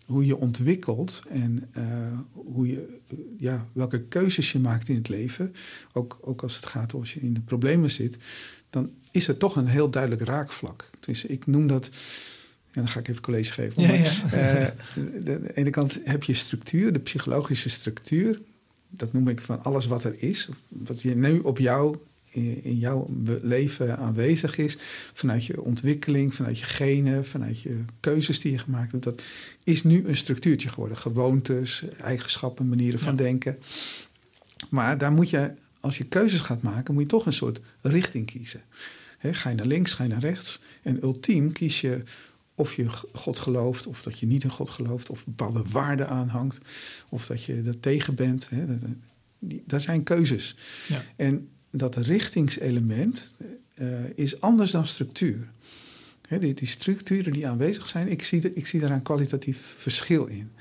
[0.06, 1.84] hoe je ontwikkelt en uh,
[2.32, 3.00] hoe je,
[3.38, 5.56] ja, welke keuzes je maakt in het leven,
[5.94, 8.18] ook, ook als het gaat als je in de problemen zit,
[8.70, 10.90] dan is er toch een heel duidelijk raakvlak.
[11.00, 11.90] Dus ik noem dat,
[12.72, 13.84] ja, dan ga ik even college geven.
[13.84, 14.74] Ja, ja.
[14.96, 18.42] De, de, ene kant heb je structuur, de psychologische structuur.
[18.96, 20.50] Dat noem ik van alles wat er is.
[20.68, 21.98] Wat je nu op jou
[22.34, 23.08] in, jouw
[23.42, 24.78] leven aanwezig is,
[25.14, 29.22] vanuit je ontwikkeling, vanuit je genen, vanuit je keuzes die je gemaakt hebt, dat
[29.64, 30.98] is nu een structuurtje geworden.
[30.98, 33.58] Gewoontes, eigenschappen, manieren van denken.
[34.70, 38.26] Maar daar moet je, als je keuzes gaat maken, moet je toch een soort richting
[38.26, 38.62] kiezen.
[39.20, 40.62] ga je naar links, ga je naar rechts.
[40.82, 42.04] En ultiem kies je
[42.56, 46.60] of je God gelooft, of dat je niet in God gelooft, of bepaalde waarden aanhangt,
[47.10, 48.50] of dat je er tegen bent.
[48.68, 48.90] Dat,
[49.40, 50.56] die, dat zijn keuzes.
[50.88, 51.04] Ja.
[51.16, 53.38] En dat richtingselement
[53.76, 55.52] uh, is anders dan structuur.
[56.40, 60.26] die, die, structuren die aanwezig zijn, ik zie, de, ik zie daar een kwalitatief verschil
[60.26, 60.52] in.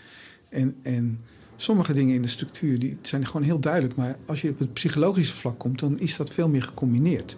[0.49, 1.21] En, en
[1.57, 4.73] sommige dingen in de structuur die zijn gewoon heel duidelijk, maar als je op het
[4.73, 7.37] psychologische vlak komt, dan is dat veel meer gecombineerd.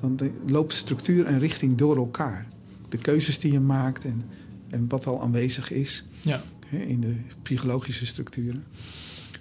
[0.00, 2.46] Dan loopt structuur en richting door elkaar.
[2.88, 4.22] De keuzes die je maakt en,
[4.68, 6.42] en wat al aanwezig is ja.
[6.70, 8.64] in de psychologische structuren.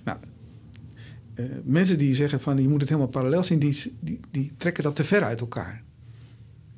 [0.03, 0.17] Nou,
[1.35, 4.83] uh, mensen die zeggen van je moet het helemaal parallel zien, die, die, die trekken
[4.83, 5.83] dat te ver uit elkaar.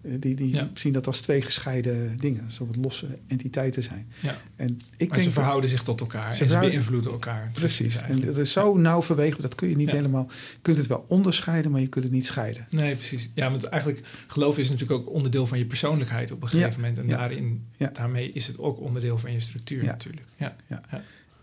[0.08, 4.12] Uh, die die zien dat als twee gescheiden dingen, alsof het losse entiteiten zijn.
[4.20, 4.38] Ja.
[4.56, 4.68] En
[4.98, 7.50] ik maar denk ze verhouden zich tot elkaar ze en ze beïnvloeden elkaar.
[7.54, 8.02] Precies.
[8.02, 10.28] En dat is zo nauw verweven, dat kun je niet helemaal...
[10.30, 12.68] Je kunt het wel onderscheiden, maar je kunt het niet scheiden.
[12.70, 13.32] Nee, precies.
[13.34, 16.98] Ja, want eigenlijk geloof is natuurlijk ook onderdeel van je persoonlijkheid op een gegeven moment.
[16.98, 20.28] En daarin, daarmee is het ook onderdeel van je structuur natuurlijk.
[20.36, 20.56] ja.
[20.68, 20.82] ja.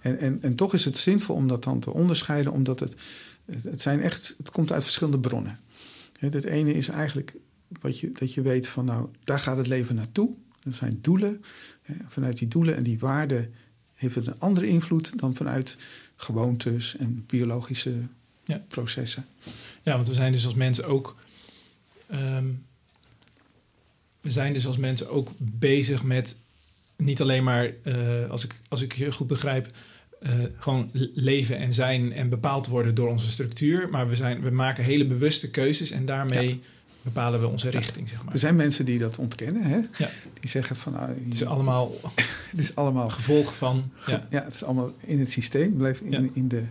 [0.01, 2.95] En, en, en toch is het zinvol om dat dan te onderscheiden, omdat het,
[3.63, 5.59] het, zijn echt, het komt uit verschillende bronnen.
[6.19, 7.35] Het ene is eigenlijk
[7.81, 10.31] wat je, dat je weet van, nou, daar gaat het leven naartoe.
[10.61, 11.45] Dat zijn doelen.
[12.09, 13.55] Vanuit die doelen en die waarden
[13.95, 15.77] heeft het een andere invloed dan vanuit
[16.17, 17.95] gewoontes en biologische
[18.45, 18.65] Ja.
[18.69, 19.25] processen.
[19.83, 21.17] Ja, want we zijn dus als mensen ook.
[22.07, 22.45] ehm,
[24.21, 26.37] we zijn dus als mensen ook bezig met
[26.97, 29.71] niet alleen maar, eh, als, ik, als ik je goed begrijp,
[30.21, 33.89] eh, gewoon le- leven en zijn en bepaald worden door onze structuur.
[33.91, 36.61] Maar we, zijn, we maken hele bewuste keuzes en daarmee
[37.05, 38.33] bepalen we onze richting, zeg maar.
[38.33, 39.63] Er zijn mensen die dat ontkennen.
[39.63, 39.77] Hè?
[39.77, 40.11] Ja.
[40.41, 41.93] Die zeggen van nou, Het is allemaal
[42.51, 43.91] het is allemaal gevolg van.
[44.07, 45.77] Ja, Ja, het is allemaal in het systeem.
[45.77, 46.29] Blijft in, Ja.
[46.33, 46.63] in de,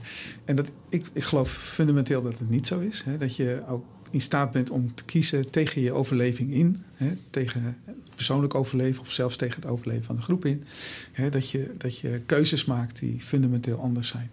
[0.45, 3.01] en dat, ik, ik geloof fundamenteel dat het niet zo is.
[3.05, 3.17] Hè?
[3.17, 6.83] Dat je ook in staat bent om te kiezen tegen je overleving in.
[6.95, 7.17] Hè?
[7.29, 7.77] Tegen
[8.15, 10.63] persoonlijk overleven of zelfs tegen het overleven van de groep in.
[11.11, 11.29] Hè?
[11.29, 14.31] Dat, je, dat je keuzes maakt die fundamenteel anders zijn.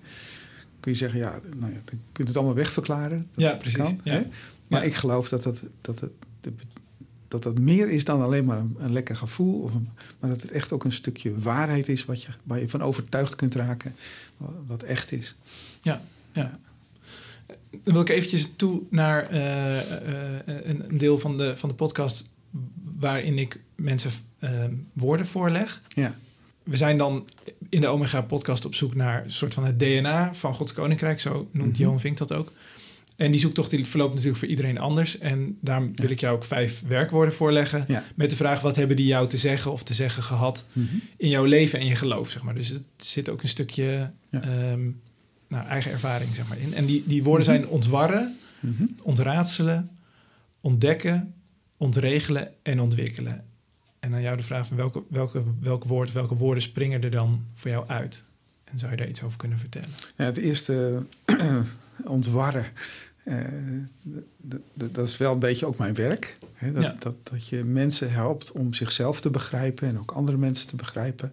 [0.80, 1.78] Kun je zeggen, ja, nou ja,
[2.12, 3.26] je het allemaal wegverklaren.
[3.34, 3.76] Dat Ja, precies.
[3.78, 4.24] kan, Ja.
[4.70, 4.86] Maar Ja.
[4.86, 6.10] ik geloof dat dat, dat, het,
[7.28, 9.60] dat dat meer is dan alleen maar een, een lekker gevoel.
[9.60, 9.88] Of een,
[10.20, 13.36] maar dat het echt ook een stukje waarheid is wat je, waar je van overtuigd
[13.36, 13.94] kunt raken.
[14.66, 15.34] Wat, echt is.
[17.84, 22.28] Dan wil ik eventjes toe naar eh, eh, een, deel van de, van de podcast
[22.98, 24.50] waarin ik mensen eh,
[24.92, 25.80] woorden voorleg.
[25.88, 26.14] Ja,
[26.62, 27.28] We zijn dan
[27.68, 31.20] in de Omega podcast op zoek naar een soort van het DNA van Gods Koninkrijk,
[31.20, 31.82] zo noemt Mhm.
[31.82, 32.52] Johan Vink dat ook.
[33.20, 35.18] En die zoektocht die verloopt natuurlijk voor iedereen anders.
[35.18, 37.84] En daarom wil ik jou ook vijf werkwoorden voorleggen.
[37.88, 38.04] ja.
[38.14, 40.66] Met de vraag, wat hebben die jou te zeggen of te zeggen gehad
[41.16, 42.54] in jouw leven en je geloof, zeg maar.
[42.54, 44.42] Dus het zit ook een stukje Ja.
[44.42, 44.80] ehm,
[45.48, 46.74] nou, eigen ervaring, zeg maar, in.
[46.74, 47.54] En die, die woorden Mhm.
[47.56, 48.82] zijn ontwarren, Mhm.
[49.02, 49.90] ontraadselen,
[50.60, 51.34] ontdekken,
[51.76, 53.44] ontregelen en ontwikkelen.
[54.00, 57.44] En aan jou de vraag van welke, welke, welk woord, welke woorden springen er dan
[57.54, 58.24] voor jou uit?
[58.64, 59.88] En zou je daar iets over kunnen vertellen?
[60.16, 61.02] Ja, het eerste
[62.04, 62.66] ontwarren.
[63.30, 66.36] Eh, dat is wel een beetje ook mijn werk.
[66.54, 66.72] Hè?
[66.72, 66.96] Dat, Ja.
[66.98, 71.32] dat, dat je mensen helpt om zichzelf te begrijpen en ook andere mensen te begrijpen.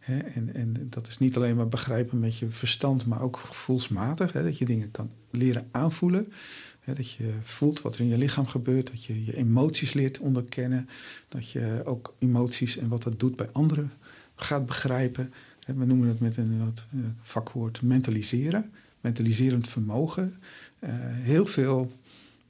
[0.00, 0.18] Hè?
[0.18, 4.32] En, en dat is niet alleen maar begrijpen met je verstand, maar ook gevoelsmatig.
[4.32, 4.42] Hè?
[4.42, 6.32] Dat je dingen kan leren aanvoelen.
[6.80, 6.94] Hè?
[6.94, 8.90] Dat je voelt wat er in je lichaam gebeurt.
[8.90, 10.88] Dat je je emoties leert onderkennen.
[11.28, 13.92] Dat je ook emoties en wat dat doet bij anderen
[14.36, 15.32] gaat begrijpen.
[15.66, 18.70] We noemen het met een wat, eh, vakwoord mentaliseren.
[19.04, 20.34] Mentaliserend vermogen.
[20.78, 21.92] Eh, heel veel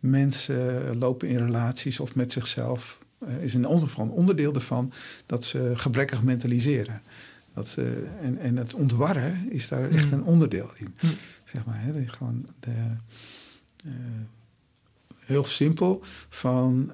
[0.01, 2.99] mensen lopen in relaties of met zichzelf.
[3.19, 3.67] eh, is een
[4.11, 4.93] onderdeel ervan
[5.27, 7.03] dat ze gebrekkig mentaliseren.
[7.55, 10.13] Dat ze, en, en het ontwarren is daar echt Mm.
[10.13, 10.95] een onderdeel in.
[11.01, 11.11] Mm.
[11.45, 12.71] Zeg maar, hè, gewoon de,
[13.85, 13.91] eh,
[15.19, 16.93] heel simpel van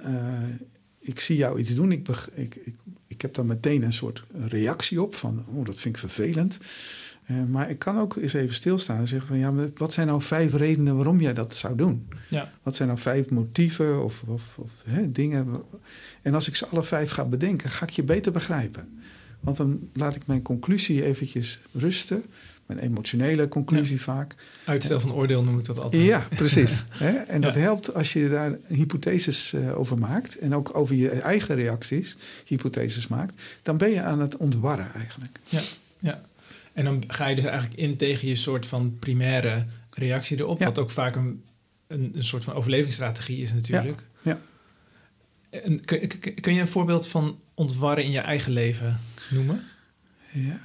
[0.99, 2.75] ik zie jou iets doen, ik, ik, ik,
[3.07, 6.59] ik heb daar meteen een soort reactie op van oh, dat vind ik vervelend.
[7.31, 10.07] Eh, maar ik kan ook eens even stilstaan en zeggen van ja, maar wat zijn
[10.07, 12.09] nou vijf redenen waarom jij dat zou doen?
[12.29, 15.62] Ja, Wat zijn nou vijf motieven of, of, of hè, dingen?
[16.23, 18.99] En als ik ze alle vijf ga bedenken, ga ik je beter begrijpen.
[19.40, 22.25] Want dan laat ik mijn conclusie eventjes rusten.
[22.66, 24.35] Mijn emotionele conclusie vaak.
[24.64, 26.03] uitstel van oordeel noem ik dat altijd.
[26.03, 26.85] Ja, precies.
[27.27, 27.61] En dat Ja.
[27.61, 30.38] helpt als je daar hypotheses eh, over maakt.
[30.38, 33.43] En ook over je eigen reacties hypotheses maakt.
[33.62, 35.38] Dan ben je aan het ontwarren eigenlijk.
[35.99, 36.21] Ja.
[36.81, 40.59] En dan ga je dus eigenlijk in tegen je soort van primaire reactie erop.
[40.59, 40.64] Ja.
[40.64, 41.43] Wat ook vaak een,
[41.87, 44.03] een, een soort van overlevingsstrategie is natuurlijk.
[44.23, 44.38] Ja,
[45.51, 46.09] En kun,
[46.40, 49.62] kun- je een voorbeeld van ontwarren in je eigen leven noemen?
[50.33, 50.61] Ja.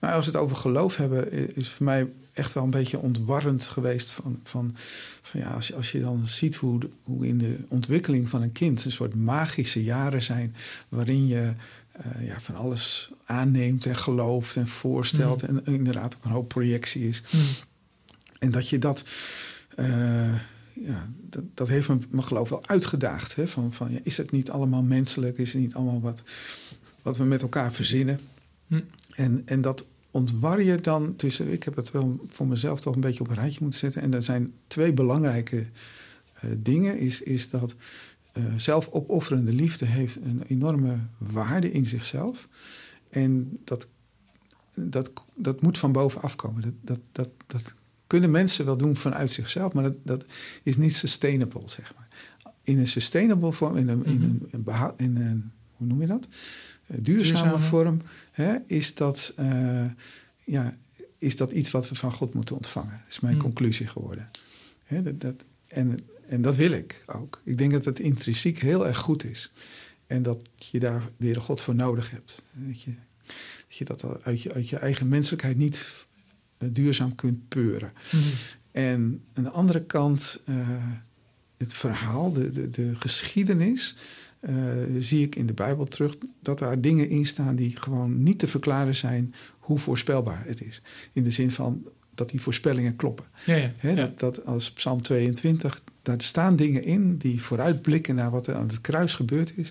[0.00, 3.64] Nou, als we het over geloof hebben, is voor mij echt wel een beetje ontwarrend
[3.66, 4.10] geweest.
[4.10, 4.74] Van, van,
[5.22, 8.42] van ja, als, je, als je dan ziet hoe, de- hoe in de ontwikkeling van
[8.42, 10.56] een kind een soort magische jaren zijn.
[10.88, 11.52] waarin je
[11.96, 15.42] eh, ja, van alles aanneemt en gelooft en voorstelt.
[15.42, 17.22] En inderdaad ook een hoop projectie is.
[18.38, 19.04] En dat je dat.
[19.74, 20.34] eh,
[20.72, 23.36] ja, dat, dat heeft me, mijn geloof wel uitgedaagd.
[23.36, 23.48] Hè?
[23.48, 25.38] Van, van, ja, is het niet allemaal menselijk?
[25.38, 26.22] Is het niet allemaal wat,
[27.02, 28.20] wat we met elkaar verzinnen?
[28.66, 28.80] Hm.
[29.14, 31.52] En, en dat ontwar je dan tussen.
[31.52, 34.02] Ik heb het wel voor mezelf toch een beetje op een rijtje moeten zetten.
[34.02, 35.66] En er zijn twee belangrijke
[36.34, 36.98] eh, dingen.
[36.98, 37.74] Is, is dat
[38.36, 42.48] eh, zelfopofferende liefde heeft een enorme waarde in zichzelf.
[43.10, 43.88] En dat,
[44.74, 46.62] dat, dat moet van bovenaf komen.
[46.62, 47.74] Dat, dat, dat, dat
[48.06, 50.24] kunnen mensen wel doen vanuit zichzelf, maar dat, dat
[50.62, 52.08] is niet sustainable, zeg maar.
[52.62, 56.06] In een sustainable vorm, in een, in een, een, beha- in een hoe noem je
[56.06, 56.26] dat?
[56.86, 57.58] Eh, duurzame, Duurzame.
[57.58, 59.84] vorm, hè, is, dat, eh,
[60.44, 60.76] ja,
[61.18, 63.00] is dat iets wat we van God moeten ontvangen.
[63.04, 63.42] Dat is mijn Hmm.
[63.42, 64.30] conclusie geworden.
[64.84, 65.34] Hè, dat, dat,
[65.76, 67.40] en, en dat wil ik ook.
[67.44, 69.52] Ik denk dat het intrinsiek heel erg goed is.
[70.06, 72.42] En dat je daar de Heere God voor nodig hebt.
[72.52, 72.90] Dat je
[73.66, 76.06] dat, je dat uit, je uit je eigen menselijkheid niet
[76.58, 77.92] eh, duurzaam kunt peuren.
[78.70, 80.56] En aan de andere kant, eh,
[81.56, 83.96] het verhaal, de, de, de geschiedenis,
[84.40, 84.54] eh,
[84.98, 88.48] zie ik in de Bijbel terug dat daar dingen in staan die gewoon niet te
[88.48, 90.82] verklaren zijn hoe voorspelbaar het is.
[91.12, 93.24] In de zin van dat die voorspellingen kloppen.
[93.44, 98.30] Ja, ja, Hè, Dat, dat als Psalm 22, daar staan dingen in die vooruitblikken naar
[98.30, 99.70] wat er aan het kruis gebeurd is.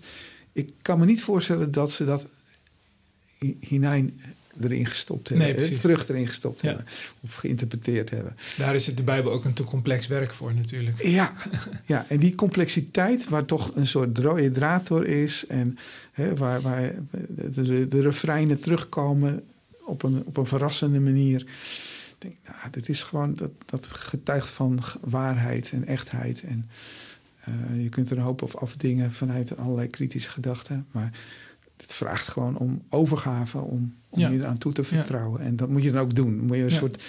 [0.51, 2.27] Ik kan me niet voorstellen dat ze dat
[3.39, 4.19] hi- hinein
[4.61, 6.67] erin gestopt hebben, Nee, terug erin gestopt Ja.
[6.67, 6.85] hebben
[7.21, 8.35] of geïnterpreteerd hebben.
[8.57, 11.03] Daar is het de Bijbel ook een te complex werk voor natuurlijk.
[11.03, 11.33] Ja,
[11.85, 15.77] ja, en die complexiteit waar toch een soort rode draad door is en
[16.11, 16.93] hè, waar, waar
[17.49, 19.43] de, de refreinen terugkomen
[19.85, 21.45] op een, op een verrassende manier.
[22.25, 26.43] Denk, nou, dit is gewoon, dat, dat getuigt van waarheid en echtheid.
[26.43, 26.65] En
[27.43, 31.11] eh, je kunt er een hoop op afdingen vanuit allerlei kritische gedachten, maar
[31.77, 34.29] het vraagt gewoon om overgave, om, om Ja.
[34.29, 35.41] je eraan toe te vertrouwen.
[35.41, 36.39] En dat moet je dan ook doen.
[36.39, 36.75] Moet je een Ja.
[36.75, 37.03] soort,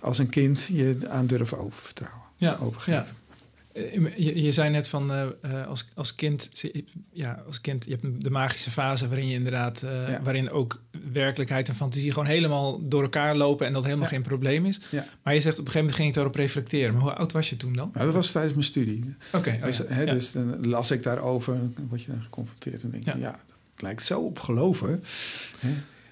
[0.00, 2.20] als een kind, je aan durven oververtrouwen.
[2.36, 3.16] Ja, overgeven.
[3.72, 6.50] Eh, Je, je zei net van eh, eh, als, als kind,
[7.12, 10.20] ja, als kind, je hebt de magische fase waarin je inderdaad, Ja.
[10.22, 10.80] waarin ook
[11.12, 14.10] werkelijkheid en fantasie gewoon helemaal door elkaar lopen en dat helemaal Ja.
[14.10, 14.80] geen probleem is.
[14.90, 15.06] Ja.
[15.22, 16.92] Maar je zegt op een gegeven moment ging ik daarop reflecteren.
[16.92, 17.90] Maar hoe oud was je toen dan?
[17.92, 19.14] Nou, dat was tijdens mijn studie.
[19.32, 23.04] Oké, oh dus, dus dan las ik daarover, dan word je dan geconfronteerd en denk
[23.04, 23.16] je, Ja.
[23.16, 25.02] ja, dat lijkt zo op geloven.
[25.58, 25.68] Hè?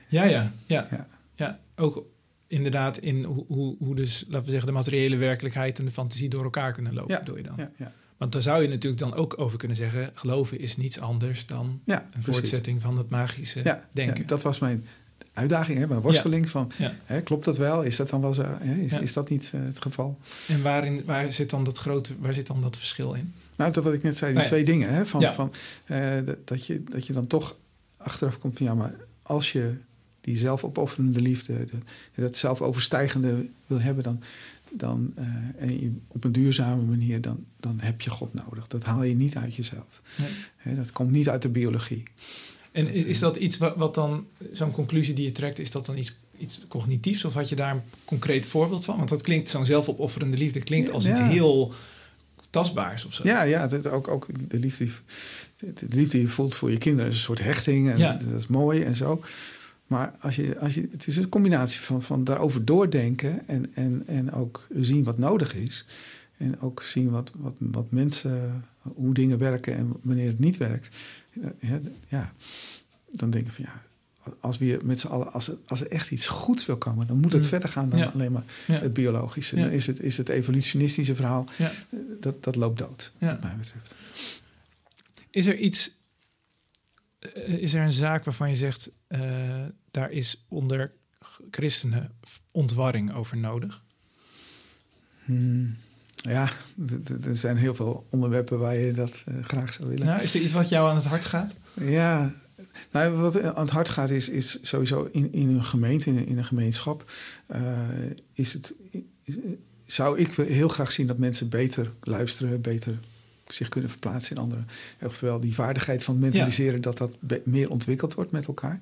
[0.08, 1.06] Ja, ja, ja, Ja.
[1.34, 1.58] ja.
[1.76, 2.04] Ook
[2.50, 6.28] inderdaad in hoe, hoe, hoe dus, laten we zeggen, de materiële werkelijkheid en de fantasie
[6.28, 7.54] door elkaar kunnen lopen, bedoel je dan?
[7.56, 7.92] Ja, ja.
[8.16, 11.80] Want daar zou je natuurlijk dan ook over kunnen zeggen, geloven is niets anders dan
[11.84, 12.26] ja een precies.
[12.34, 14.20] voortzetting van het magische Ja, denken.
[14.20, 14.86] ja, dat was mijn
[15.32, 16.94] uitdaging, hè, mijn worsteling van, Ja.
[17.04, 17.82] hè, klopt dat wel?
[17.82, 18.44] Is dat dan wel zo?
[18.58, 18.74] Hè?
[18.74, 20.18] Is, is dat niet eh, het geval?
[20.48, 23.32] En waarin, waar zit dan dat grote, waar zit dan dat verschil in?
[23.56, 24.94] Nou, dat wat ik net zei, die Nou twee dingen.
[24.94, 25.32] Hè, van, Ja.
[25.32, 25.52] van,
[25.86, 27.56] eh, dat, dat, je, dat je dan toch
[27.96, 29.74] achteraf komt van ja, maar als je
[30.20, 31.80] die zelfopofferende liefde, dat,
[32.14, 34.22] dat zelfoverstijgende wil hebben, dan,
[34.70, 35.24] dan eh,
[35.58, 38.66] en je op een duurzame manier, dan, dan heb je God nodig.
[38.66, 40.02] Dat haal je niet uit jezelf.
[40.16, 40.28] Nee.
[40.56, 42.02] Hè, dat komt niet uit de biologie.
[42.72, 45.96] En is dat iets wat, wat dan, zo'n conclusie die je trekt, is dat dan
[45.96, 47.24] iets, iets cognitiefs?
[47.24, 48.96] Of had je daar een concreet voorbeeld van?
[48.96, 51.10] Want dat klinkt, zo'n zelfopofferende liefde klinkt als Ja.
[51.10, 51.72] iets heel
[52.50, 53.22] tastbaars of zo.
[53.26, 54.88] Ja, ja dat, ook, ook de, liefde,
[55.56, 57.90] de, de liefde die je voelt voor je kinderen is een soort hechting.
[57.90, 58.12] En Ja.
[58.12, 59.22] dat is mooi en zo.
[59.90, 64.02] Maar als je, als je, het is een combinatie van, van daarover doordenken en, en,
[64.06, 65.86] en ook zien wat nodig is.
[66.36, 70.96] En ook zien wat, wat, wat mensen, hoe dingen werken en wanneer het niet werkt.
[72.08, 72.32] Ja,
[73.12, 73.82] dan denk ik van ja,
[74.40, 77.18] als we met z'n allen, als er, als er echt iets goeds wil komen, dan
[77.18, 77.48] moet het Mm.
[77.48, 78.06] verder gaan dan Ja.
[78.14, 78.74] alleen maar Ja.
[78.80, 79.56] het biologische.
[79.56, 79.62] Ja.
[79.62, 81.46] Dan is het, is het evolutionistische verhaal,
[82.20, 83.94] dat, dat loopt dood, wat mij betreft.
[85.30, 85.98] Is er iets,
[87.44, 90.92] is er een zaak waarvan je zegt, eh, daar is onder
[91.50, 92.12] christenen
[92.50, 93.84] ontwarring over nodig?
[95.24, 95.76] Hmm.
[96.14, 96.48] Ja,
[97.24, 100.06] er zijn heel veel onderwerpen waar je dat eh, graag zou willen.
[100.06, 101.54] Nou, is er iets wat jou aan het hart gaat?
[101.74, 102.34] Ja,
[102.90, 106.26] nou, wat aan het hart gaat is, is sowieso in, in een gemeente, in een,
[106.26, 107.10] in een gemeenschap,
[107.46, 107.78] eh,
[108.32, 108.74] is het,
[109.24, 109.34] is-
[109.86, 112.98] zou ik heel graag zien dat mensen beter luisteren, beter
[113.52, 114.66] zich kunnen verplaatsen in anderen.
[115.02, 118.80] Oftewel die vaardigheid van mentaliseren, dat dat meer ontwikkeld wordt met elkaar.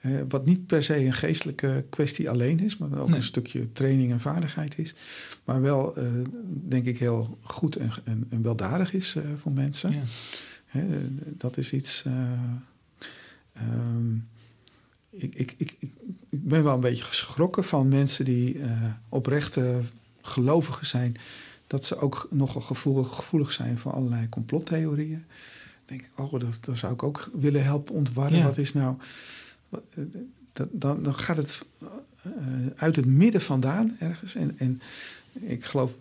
[0.00, 3.16] Eh, wat niet per se een geestelijke kwestie alleen is, maar ook Nee.
[3.16, 4.94] een stukje training en vaardigheid is.
[5.44, 6.04] Maar wel, eh,
[6.46, 9.92] denk ik, heel goed en, en, en weldadig is eh, voor mensen.
[9.92, 10.02] Ja.
[10.66, 10.86] Hè,
[11.36, 12.02] dat is iets.
[12.06, 12.12] eh,
[13.52, 14.14] ehm,
[15.10, 15.90] ik, ik, ik, ik
[16.30, 18.60] ben wel een beetje geschrokken van mensen die
[19.08, 19.80] oprechte
[20.22, 21.16] gelovigen zijn.
[21.68, 25.24] Dat ze ook nogal gevoelig, gevoelig zijn voor allerlei complottheorieën.
[25.88, 28.38] Ik denk, oh, dat, dat zou ik ook willen helpen ontwarren.
[28.38, 28.44] Ja.
[28.44, 28.96] Wat is nou.
[29.70, 30.04] eh,
[30.52, 31.64] dat, dan, dan gaat het
[32.22, 32.30] eh,
[32.76, 34.34] uit het midden vandaan ergens.
[34.34, 34.80] En, en
[35.32, 35.96] ik geloof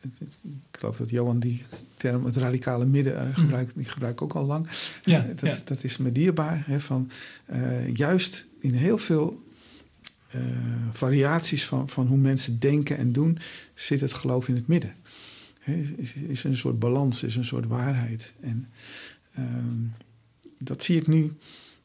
[0.00, 1.62] ik geloof dat Johan die
[1.94, 3.74] term het radicale midden eh, gebruikt.
[3.74, 4.68] Die gebruik ik ook al lang.
[5.04, 5.62] Ja, dat, ja.
[5.64, 6.62] dat is me dierbaar.
[6.66, 7.10] Hè, van,
[7.92, 9.42] juist in heel veel
[10.92, 13.38] variaties van, van hoe mensen denken en doen...
[13.74, 14.94] zit het geloof in het midden.
[15.96, 18.34] Is, is een soort balans, is een soort waarheid.
[18.40, 18.68] En
[19.34, 19.80] ehm,
[20.58, 21.32] dat zie ik nu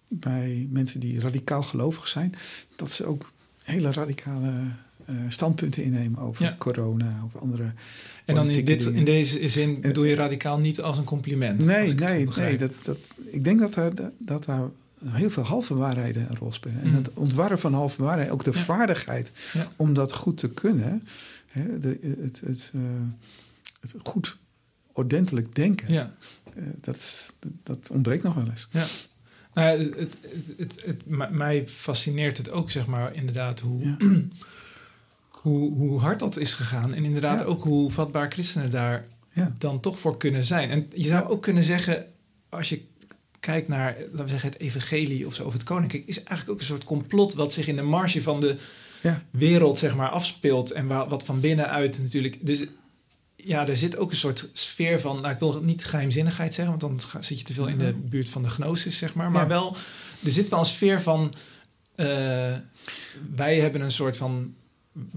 [0.08, 2.34] bij mensen die radicaal gelovig zijn...
[2.76, 3.32] dat ze ook
[3.63, 4.52] hele radicale
[5.06, 6.56] eh, standpunten innemen over Ja.
[6.60, 7.22] corona...
[7.26, 7.74] of andere
[8.26, 8.96] En dan in, dit, dingen.
[9.00, 11.65] in deze zin bedoel je radicaal niet als een compliment?
[11.65, 12.58] Nee, nee, nee.
[12.58, 14.70] Dat, dat, ik denk dat daar, dat daar
[15.06, 16.82] heel veel halve waarheden een rol spelen.
[16.82, 16.96] En Mm.
[16.96, 18.60] het ontwarren van halve waarheid, ook de Ja.
[18.60, 19.72] vaardigheid Ja.
[19.76, 21.04] om dat goed te kunnen,
[21.48, 22.82] hè, de, het, het, eh,
[23.82, 24.38] het goed
[24.94, 26.13] ordentelijk denken, Ja.
[26.56, 28.68] eh, dat, dat ontbreekt nog wel eens.
[28.72, 28.86] Ja.
[29.54, 30.18] Nou ja, het,
[30.58, 33.98] het, het, mij fascineert het ook, zeg maar, inderdaad, hoe, Ja.
[35.42, 36.94] hoe, hoe hard dat is gegaan.
[36.94, 37.46] En inderdaad Ja.
[37.46, 39.56] ook hoe vatbaar christenen daar Ja.
[39.58, 40.70] dan toch voor kunnen zijn.
[40.70, 42.06] En je zou ook kunnen zeggen,
[42.50, 42.82] als je
[43.39, 46.60] kijkt naar, laten we zeggen, het evangelie of zo, of het koninkrijk, is eigenlijk ook
[46.60, 48.58] een soort complot wat zich in de marge van de
[49.02, 49.24] Ja.
[49.30, 50.72] wereld, zeg maar, afspeelt.
[50.72, 52.38] En wa- wat van binnenuit natuurlijk.
[52.46, 52.63] Dus
[53.43, 57.02] ja, er zit ook een soort sfeer van, nou, ik wil niet geheimzinnigheid zeggen, want
[57.12, 58.08] dan zit je te veel in de Mhm.
[58.10, 59.32] buurt van de gnosis, zeg maar.
[59.32, 59.47] Maar Ja.
[59.47, 59.75] wel,
[60.23, 61.34] er zit wel een sfeer van,
[61.95, 62.56] eh,
[63.36, 64.54] wij hebben een soort van,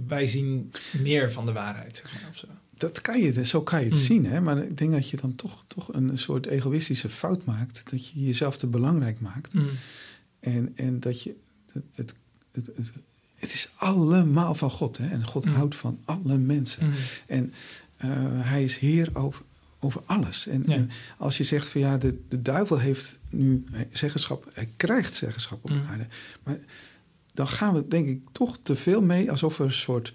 [0.06, 2.46] wij zien meer van de waarheid, zeg maar, of zo.
[2.76, 4.00] Dat kan je, zo kan je het Mm.
[4.00, 4.24] zien.
[4.26, 4.40] Hè?
[4.40, 7.82] Maar ik denk dat je dan toch, toch een soort egoïstische fout maakt.
[7.90, 9.54] Dat je jezelf te belangrijk maakt.
[9.54, 9.66] Mm.
[10.40, 11.35] En, en dat je.
[11.72, 12.14] Het, het,
[12.52, 12.92] het, het,
[13.35, 14.98] het is allemaal van God.
[14.98, 15.08] Hè?
[15.08, 15.52] En God Mm.
[15.52, 16.87] houdt van alle mensen.
[16.87, 16.92] Mm.
[17.26, 17.52] En
[18.42, 19.44] hij is heer over,
[19.80, 20.46] over alles.
[20.46, 20.74] En, Ja.
[20.74, 25.64] en als je zegt van ja, de, de duivel heeft nu zeggenschap, hij krijgt zeggenschap
[25.64, 25.82] op Mm.
[25.90, 26.06] aarde.
[26.42, 26.58] Maar
[27.34, 30.12] dan gaan we denk ik toch te veel mee alsof er een soort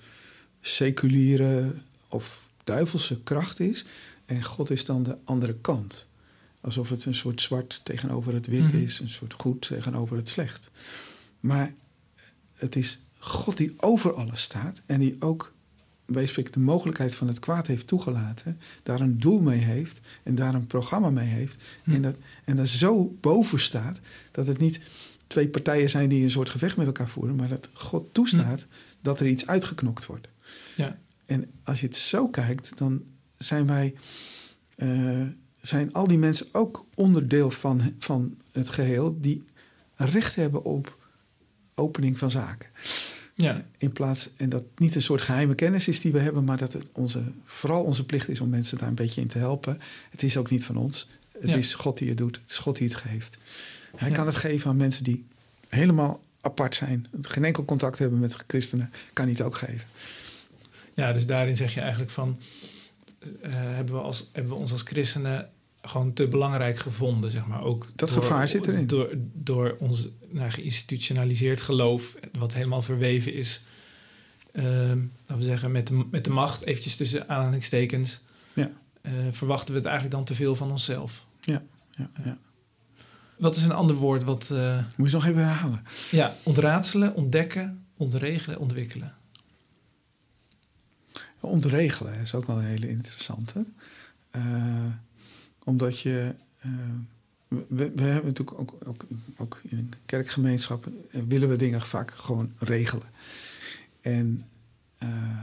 [0.62, 1.74] seculiere
[2.10, 3.86] of duivelse kracht is.
[4.26, 6.08] En God is dan de andere kant.
[6.62, 8.78] Alsof het een soort zwart tegenover het wit Mhm.
[8.78, 10.70] is, een soort goed tegenover het slecht.
[11.40, 11.74] Maar
[12.54, 15.54] het is God die over alles staat en die ook
[16.08, 20.36] bij spreken de mogelijkheid van het kwaad heeft toegelaten, daar een doel mee heeft en
[20.36, 21.58] daar een programma mee heeft.
[21.84, 21.92] Hm.
[21.92, 22.16] En, dat,
[22.46, 24.00] en daar zo boven staat
[24.32, 24.80] dat het niet
[25.28, 28.66] twee partijen zijn die een soort gevecht met elkaar voeren, maar dat God toestaat
[29.02, 30.28] dat er iets uitgeknokt wordt.
[30.76, 30.98] Ja.
[31.26, 33.04] En als je het zo kijkt, dan
[33.38, 33.96] zijn wij,
[34.76, 35.22] eh,
[35.62, 39.46] zijn al die mensen ook onderdeel van, van het geheel die
[39.96, 40.98] recht hebben op
[41.76, 42.70] opening van zaken.
[43.38, 43.66] Ja.
[43.78, 46.74] In plaats, en dat niet een soort geheime kennis is die we hebben, maar dat
[46.74, 49.80] het onze, vooral onze plicht is om mensen daar een beetje in te helpen.
[50.10, 51.10] Het is ook niet van ons.
[51.40, 51.56] Het Ja.
[51.56, 52.36] is God die het doet.
[52.42, 53.38] Het is God die het geeft.
[53.96, 54.16] Hij Ja.
[54.16, 55.26] kan het geven aan mensen die
[55.68, 57.08] helemaal apart zijn.
[57.22, 58.92] Geen enkel contact hebben met christenen.
[59.14, 59.88] Kan hij het ook geven.
[60.94, 62.40] Ja, dus daarin zeg je eigenlijk van...
[63.42, 65.50] eh, hebben, we als, hebben we ons als christenen
[65.88, 67.62] gewoon te belangrijk gevonden, zeg maar.
[67.64, 68.88] Ook Dat gevaar zit erin.
[68.88, 73.64] Door, door ons nou, geïnstitutionaliseerd geloof, wat helemaal verweven is...
[74.52, 78.22] ehm, laten we zeggen, met de, met de macht, eventjes tussen aanhalingstekens...
[78.54, 78.72] Ja.
[79.02, 81.26] eh, verwachten we het eigenlijk dan te veel van onszelf.
[81.42, 81.64] Ja,
[82.24, 82.38] ja.
[83.38, 84.50] Wat is een ander woord wat...
[84.50, 85.84] eh, Moet je nog even herhalen.
[86.12, 89.16] ja, ontraadselen, ontdekken, ontregelen, ontwikkelen.
[91.40, 93.66] Ontregelen is ook wel een hele interessante.
[94.32, 94.42] Eh,
[95.68, 96.36] omdat je.
[96.60, 96.70] eh,
[97.48, 99.06] we, we hebben natuurlijk ook, ook,
[99.38, 100.88] ook in een kerkgemeenschap.
[101.12, 103.08] eh, willen we dingen vaak gewoon regelen.
[104.02, 104.46] En
[104.98, 105.40] eh,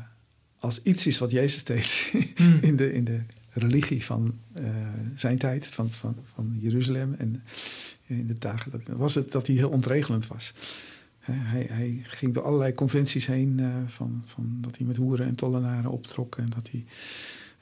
[0.58, 2.58] als iets is wat Jezus deed Hmm.
[2.60, 4.38] in, de, in de religie van
[5.14, 7.42] zijn tijd, van, van, van Jeruzalem en
[8.06, 10.54] in de dagen, dat, was het dat hij heel ontregelend was.
[11.20, 15.90] Hij, hij ging door allerlei conventies heen van, van dat hij met hoeren en tollenaren
[15.90, 16.84] optrok en dat hij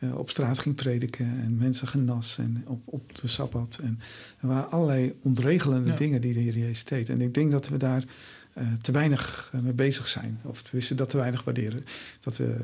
[0.02, 3.78] eh, op straat ging prediken en mensen genas en op, op de sabbat.
[3.82, 3.98] En
[4.40, 5.94] er waren allerlei ontregelende Ja.
[5.96, 7.08] dingen die de Heer Jezus deed.
[7.08, 8.04] En ik denk dat we daar
[8.52, 10.40] eh, te weinig eh, mee bezig zijn.
[10.42, 11.84] Of tenminste dat te weinig waarderen.
[12.20, 12.56] Dat we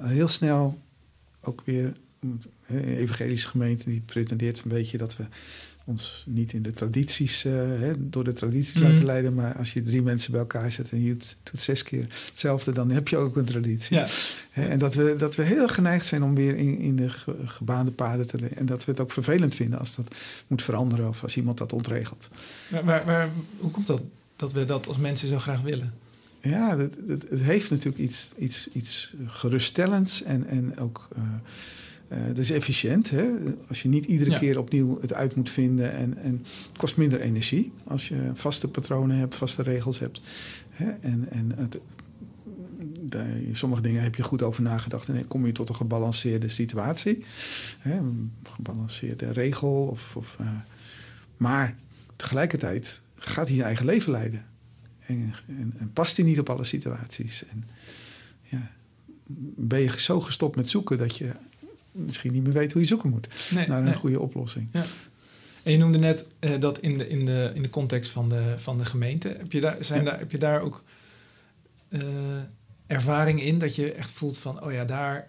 [0.00, 0.78] heel snel
[1.40, 1.96] ook weer...
[2.66, 5.24] Een evangelische gemeente die pretendeert een beetje dat we
[5.84, 8.84] ons niet in de tradities, eh, hè, door de tradities Mhm.
[8.90, 9.34] laten leiden.
[9.34, 12.90] Maar als je drie mensen bij elkaar zet en je doet, zes keer hetzelfde, dan
[12.90, 13.96] heb je ook een traditie.
[13.96, 14.06] Ja,
[14.50, 17.36] Hè, en dat we, dat we heel geneigd zijn om weer in, in de ge-
[17.44, 18.38] gebaande paden te.
[18.54, 20.14] En dat we het ook vervelend vinden als dat
[20.46, 22.28] moet veranderen of als iemand dat ontregelt.
[22.70, 24.02] maar, maar, maar hoe komt dat?
[24.36, 25.94] Dat we dat als mensen zo graag willen?
[26.40, 31.08] Ja, het, het, het heeft natuurlijk iets, iets, iets geruststellends en, en ook.
[31.16, 31.22] eh
[32.08, 33.10] eh, het is efficiënt.
[33.10, 33.30] Hè?
[33.68, 34.38] Als je niet iedere Ja.
[34.38, 35.92] keer opnieuw het uit moet vinden.
[35.92, 40.20] En, en het kost minder energie als je vaste patronen hebt, vaste regels hebt.
[40.70, 40.90] Hè?
[40.90, 41.78] En, en het,
[43.00, 45.08] daar, sommige dingen heb je goed over nagedacht.
[45.08, 47.24] En dan kom je tot een gebalanceerde situatie.
[47.78, 47.96] Hè?
[47.96, 49.86] Een gebalanceerde regel.
[49.86, 50.46] Of, of, eh,
[51.36, 51.76] maar
[52.16, 54.44] tegelijkertijd gaat hij je eigen leven leiden.
[54.98, 57.46] En, en, en past hij niet op alle situaties.
[57.46, 57.64] En
[58.42, 58.70] ja,
[59.56, 61.32] ben je zo gestopt met zoeken dat je
[61.96, 63.94] misschien niet meer weet hoe je zoeken moet Nee, naar een nee.
[63.94, 64.68] goede oplossing.
[65.62, 68.54] En je noemde net eh, dat in de, in, de, in de context van de,
[68.56, 69.28] van de gemeente.
[69.38, 70.10] Heb je daar, zijn Ja.
[70.10, 70.82] daar, heb je daar ook
[71.88, 72.00] eh,
[72.86, 75.28] ervaring in dat je echt voelt van, oh ja, daar,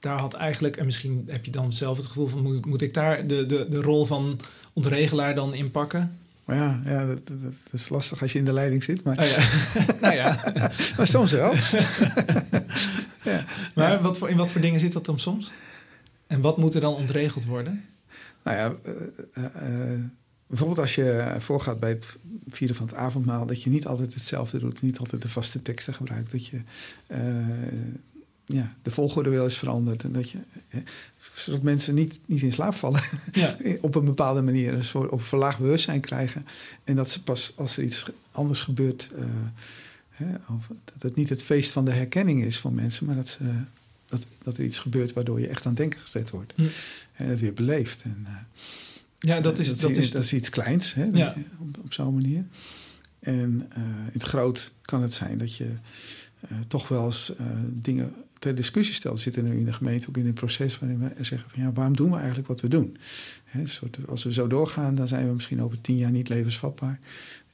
[0.00, 2.94] daar had eigenlijk, en misschien heb je dan zelf het gevoel van, moet, moet ik
[2.94, 4.40] daar de, de, de rol van
[4.72, 6.18] ontregelaar dan in pakken?
[6.44, 9.04] Maar ja, ja dat, dat, dat is lastig als je in de leiding zit.
[9.04, 9.38] Maar, Oh ja,
[10.00, 10.40] nou ja.
[10.96, 11.54] maar soms wel.
[13.30, 13.44] ja.
[13.74, 14.00] Maar Ja.
[14.02, 15.52] wat voor, in wat voor dingen zit dat dan soms?
[16.26, 17.84] En wat moet er dan ontregeld worden?
[18.44, 18.92] Nou ja, eh,
[19.32, 20.00] eh, eh,
[20.46, 22.18] bijvoorbeeld als je voorgaat bij het
[22.48, 25.94] vieren van het avondmaal, dat je niet altijd hetzelfde doet, niet altijd de vaste teksten
[25.94, 26.30] gebruikt.
[26.30, 26.60] Dat je,
[28.44, 30.02] ja, de volgorde wel eens veranderd.
[30.04, 30.82] En dat je, hè,
[31.34, 33.02] zodat mensen niet, niet in slaap vallen
[33.32, 33.56] Ja.
[33.80, 34.74] op een bepaalde manier.
[34.74, 36.46] Een soort, of verlaagd bewustzijn krijgen.
[36.84, 39.10] En dat ze pas als er iets anders gebeurt...
[40.10, 43.06] hè, of dat het niet het feest van de herkenning is voor mensen...
[43.06, 43.44] maar dat, ze,
[44.18, 46.52] dat, dat er iets gebeurt waardoor je echt aan het denken gezet wordt.
[46.56, 46.66] Hm.
[47.12, 48.02] En het weer beleeft.
[48.02, 48.32] En, eh,
[49.18, 49.68] ja, dat is...
[49.68, 51.34] dat, Dat is, dat is iets kleins, hè, dat Ja.
[51.36, 52.44] je, op, op zo'n manier.
[53.20, 55.70] En eh, in het groot kan het zijn dat je
[56.40, 59.16] eh, toch wel eens eh, dingen ter discussie stelt.
[59.16, 61.72] We zitten nu in de gemeente ook in een proces waarin we zeggen van ja,
[61.72, 62.96] waarom doen we eigenlijk wat we doen?
[63.44, 66.98] Hè, soort, als we zo doorgaan, dan zijn we misschien over tien jaar niet levensvatbaar.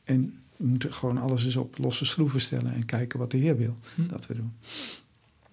[0.05, 3.57] En we moeten gewoon alles eens op losse schroeven stellen en kijken wat de Heer
[3.57, 4.07] wil Hm.
[4.07, 4.53] dat we doen.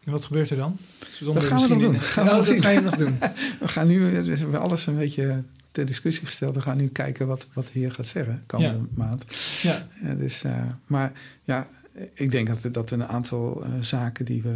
[0.07, 0.77] En wat gebeurt er dan?
[1.11, 1.93] Zonder Dat gaan we nog doen.
[1.93, 2.63] in- Gaan we Oh, nog dat zien.
[2.63, 3.17] ga je nog doen.
[3.59, 6.55] We gaan nu, dus hebben alles een beetje ter discussie gesteld.
[6.55, 8.85] We gaan nu kijken wat, wat de Heer gaat zeggen komende Ja.
[8.93, 9.25] maand.
[9.61, 11.11] Ja, Ja, dus, eh, maar
[11.43, 11.67] ja,
[12.13, 14.55] ik denk dat, dat een aantal eh, zaken die we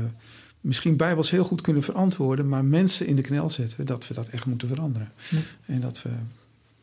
[0.62, 4.28] misschien bijbels heel goed kunnen verantwoorden, maar mensen in de knel zetten, dat we dat
[4.28, 5.12] echt moeten veranderen.
[5.30, 5.38] Ja.
[5.66, 6.10] En dat we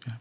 [0.04, 0.18] ja,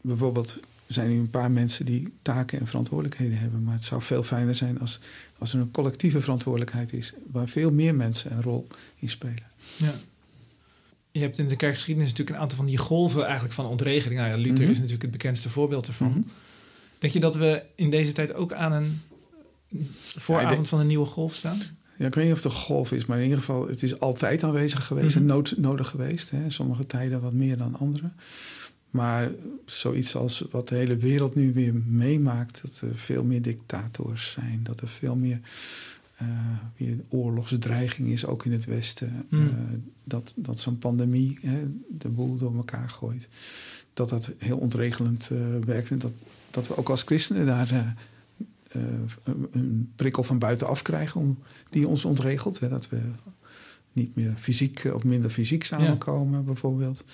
[0.00, 4.02] bijvoorbeeld er zijn nu een paar mensen die taken en verantwoordelijkheden hebben, maar het zou
[4.02, 5.00] veel fijner zijn als,
[5.38, 8.66] als er een collectieve verantwoordelijkheid is, waar veel meer mensen een rol
[8.96, 9.42] in spelen.
[9.76, 9.94] ja.
[11.10, 14.20] Je hebt in de kerkgeschiedenis natuurlijk een aantal van die golven eigenlijk van ontregeling.
[14.20, 14.70] Nou ja, Luther Mhm.
[14.70, 16.08] is natuurlijk het bekendste voorbeeld ervan.
[16.10, 16.20] Mhm.
[16.98, 19.00] Denk je dat we in deze tijd ook aan een
[20.18, 21.58] vooravond denk- van een nieuwe golf staan?
[21.98, 24.00] Ja, ik weet niet of het een golf is, maar in ieder geval, het is
[24.00, 25.18] altijd aanwezig geweest Mhm.
[25.18, 26.30] en nood, nodig geweest.
[26.30, 26.50] Hè.
[26.50, 28.10] Sommige tijden wat meer dan andere.
[28.90, 29.30] Maar
[29.64, 34.60] zoiets als wat de hele wereld nu weer meemaakt, dat er veel meer dictators zijn,
[34.62, 35.40] dat er veel meer
[36.18, 36.26] eh,
[36.76, 39.26] weer oorlogsdreiging is, ook in het Westen.
[39.30, 39.38] Eh,
[40.04, 43.28] dat dat zo'n pandemie hè, de boel door elkaar gooit.
[43.94, 46.12] Dat dat heel ontregelend eh, werkt en dat,
[46.50, 47.96] dat we ook als christenen daar
[49.52, 51.38] een, prikkel van buitenaf krijgen om,
[51.70, 52.60] die ons ontregelt.
[52.60, 53.00] Hè, dat we
[53.92, 57.04] niet meer fysiek of minder fysiek samenkomen, bijvoorbeeld.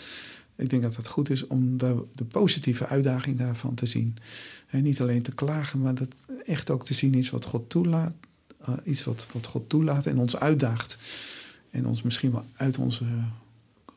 [0.56, 4.16] Ik denk dat het goed is om de, de positieve uitdaging daarvan te zien.
[4.66, 8.12] En niet alleen te klagen, maar dat echt ook te zien iets wat God toelaat.
[8.64, 10.98] eh, iets wat, wat God toelaat en ons uitdaagt.
[11.70, 13.04] En ons misschien wel uit onze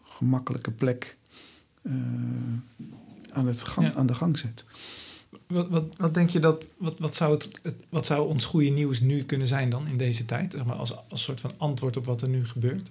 [0.03, 1.17] gemakkelijke plek
[1.81, 1.93] eh,
[3.31, 3.93] aan, het gang, Ja.
[3.93, 4.65] aan de gang zet.
[5.47, 8.69] Wat, wat, wat denk je dat, wat, wat, zou het, het- wat zou ons goede
[8.69, 10.51] nieuws nu kunnen zijn dan in deze tijd?
[10.51, 12.89] Zeg maar als, als soort van antwoord op wat er nu gebeurt?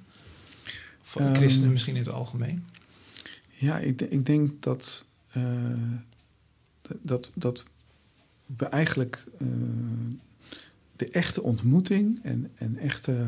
[1.03, 2.64] Voor Ehm, christenen misschien in het algemeen.
[3.59, 5.43] Ja, ik, ik denk dat, eh,
[7.03, 7.65] dat, dat
[8.57, 9.47] we eigenlijk eh,
[10.97, 13.27] de echte ontmoeting en, en echte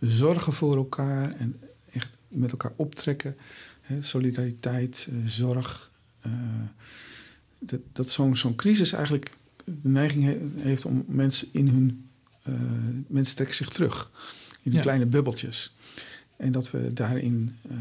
[0.00, 1.56] zorgen voor elkaar en
[1.92, 3.36] echt met elkaar optrekken,
[3.80, 5.90] hè, solidariteit, eh, zorg,
[7.58, 9.30] dat, dat zo'n zo'n crisis eigenlijk
[9.64, 12.08] de neiging he- heeft om mensen in hun.
[13.08, 14.10] mensen trekken zich terug
[14.62, 14.80] in die Ja.
[14.80, 15.74] kleine bubbeltjes.
[16.40, 17.76] En dat we daarin eh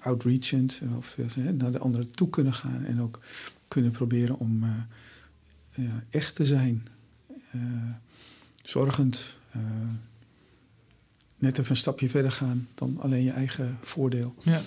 [0.00, 3.20] outreachend of eh, naar de anderen toe kunnen gaan en ook
[3.68, 6.88] kunnen proberen om eh, echt te zijn,
[7.50, 7.60] eh,
[8.62, 9.60] zorgend, eh,
[11.36, 14.34] net even een stapje verder gaan dan alleen je eigen voordeel.
[14.42, 14.60] Ja.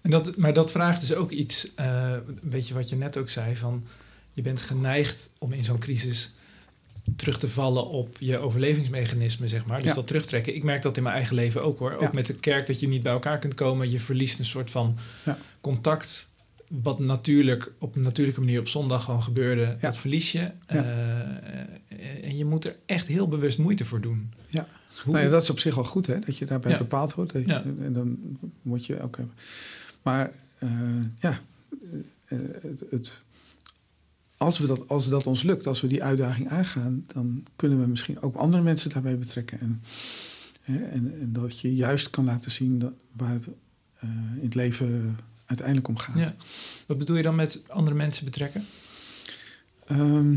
[0.00, 3.28] En dat, maar dat vraagt dus ook iets, eh, een beetje wat je net ook
[3.28, 3.86] zei, van
[4.32, 6.34] je bent geneigd om in zo'n crisis
[7.16, 9.78] terug te vallen op je overlevingsmechanisme, zeg maar.
[9.80, 9.94] Dus Ja.
[9.94, 10.54] dat terugtrekken.
[10.54, 11.92] Ik merk dat in mijn eigen leven ook hoor.
[11.94, 12.10] Ook Ja.
[12.12, 13.90] met de kerk dat je niet bij elkaar kunt komen.
[13.90, 15.38] Je verliest een soort van Ja.
[15.60, 16.28] contact.
[16.68, 19.76] Wat natuurlijk op een natuurlijke manier op zondag gewoon gebeurde.
[19.80, 20.50] Dat verlies je.
[20.66, 20.78] Eh,
[22.22, 24.32] en je moet er echt heel bewust moeite voor doen.
[24.48, 24.66] Ja.
[25.04, 26.18] Hoe- Nou ja, dat is op zich wel goed, hè?
[26.18, 27.32] Dat je daarbij bepaald wordt.
[27.32, 27.62] Dat je- Ja.
[27.80, 28.18] En dan
[28.62, 29.34] moet je ook hebben.
[30.02, 30.70] Maar eh,
[31.18, 31.40] ja,
[32.28, 33.22] eh, het, het-
[34.46, 37.86] als, we dat, als dat ons lukt, als we die uitdaging aangaan, dan kunnen we
[37.86, 39.60] misschien ook andere mensen daarbij betrekken.
[39.60, 39.82] En,
[40.62, 43.48] hè, en, en dat je juist kan laten zien dat, waar het
[43.98, 46.18] eh, in het leven uiteindelijk om gaat.
[46.18, 46.34] Ja.
[46.86, 48.66] Wat bedoel je dan met andere mensen betrekken?
[49.86, 50.34] Ehm,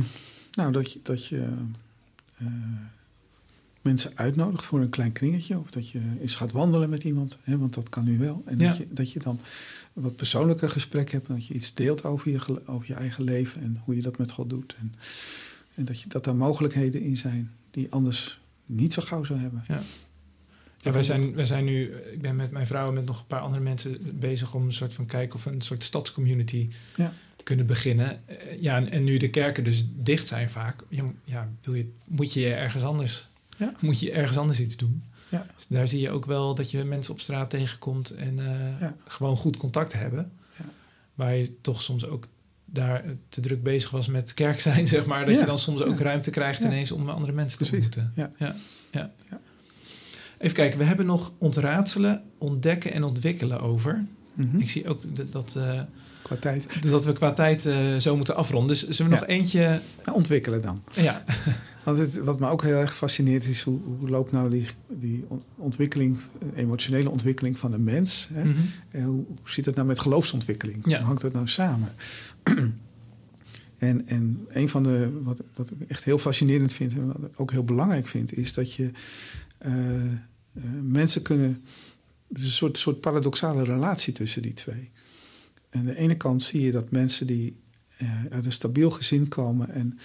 [0.52, 1.48] nou, dat je, dat je
[2.38, 2.48] eh,
[3.90, 5.60] mensen uitnodigt voor een klein kringetje.
[5.60, 7.40] Of dat je eens gaat wandelen met iemand.
[7.44, 8.42] Hè, want dat kan nu wel.
[8.46, 8.68] En Ja.
[8.68, 9.40] dat, je, dat je dan
[9.94, 11.28] een wat persoonlijker gesprek hebt.
[11.28, 13.62] En dat je iets deelt over je, over je eigen leven.
[13.62, 14.76] En hoe je dat met God doet.
[14.80, 14.94] En,
[15.76, 19.40] en dat, je, dat daar mogelijkheden in zijn die je anders niet zo gauw zou
[19.40, 19.64] hebben.
[19.68, 19.82] Ja.
[20.78, 23.28] Ja, wij zijn, wij zijn nu, ik ben met mijn vrouw en met nog een
[23.28, 27.14] paar andere mensen bezig om een soort van kijken of we een soort stadscommunity Ja.
[27.44, 28.22] kunnen beginnen.
[28.28, 31.92] Eh, ja, en, en nu de kerken dus dicht zijn vaak, ja, ja, wil je,
[32.06, 33.30] moet je ergens anders,
[33.60, 33.74] Ja.
[33.80, 35.04] moet je ergens anders iets doen.
[35.30, 35.46] Ja.
[35.56, 38.96] Dus daar zie je ook wel dat je mensen op straat tegenkomt en eh, Ja.
[39.08, 40.32] gewoon goed contact hebben.
[40.58, 40.66] Ja.
[41.16, 42.28] Waar je toch soms ook
[42.66, 45.26] daar te druk bezig was met kerk zijn, zeg maar.
[45.26, 47.86] Dat je dan soms ook ruimte krijgt ineens om andere mensen te Precies.
[47.86, 48.14] ontmoeten.
[48.16, 48.32] Ja.
[48.38, 48.56] Ja.
[48.92, 49.12] Ja.
[50.38, 54.06] Even kijken, we hebben nog ontraadselen, ontdekken en ontwikkelen over.
[54.34, 54.60] Mhm.
[54.60, 55.82] Ik zie ook dat, dat, eh,
[56.22, 56.82] Qua tijd.
[56.92, 58.68] dat we qua tijd eh, zo moeten afronden.
[58.68, 59.82] Dus zullen we nog eentje...
[60.06, 60.84] Nou, ontwikkelen dan.
[60.94, 61.24] Ja,
[61.84, 65.26] Want het, wat me ook heel erg fascineert is hoe, hoe loopt nou die, die
[65.28, 68.30] on- ontwikkeling, eh, emotionele ontwikkeling van de mens.
[68.34, 68.46] Hè?
[68.46, 68.60] Mhm.
[68.92, 70.80] En hoe, hoe zit dat nou met geloofsontwikkeling?
[70.86, 70.98] Ja.
[70.98, 71.94] Hoe hangt dat nou samen?
[73.78, 77.40] en, en een van de, wat, wat ik echt heel fascinerend vind en wat ik
[77.40, 78.92] ook heel belangrijk vind, is dat je
[79.58, 80.14] eh, eh,
[80.84, 81.64] mensen kunnen.
[82.28, 84.92] Het is een soort, soort paradoxale relatie tussen die twee.
[85.70, 87.60] En aan de ene kant zie je dat mensen die
[88.30, 90.00] uit een stabiel gezin komen en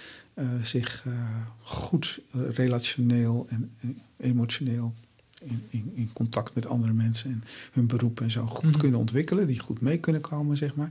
[0.63, 1.13] zich eh,
[1.61, 4.93] goed eh, relationeel en eh, emotioneel
[5.41, 8.77] in, in, in contact met andere mensen en hun beroep en zo goed Mhm.
[8.79, 10.89] kunnen ontwikkelen, die goed mee kunnen komen, zeg maar.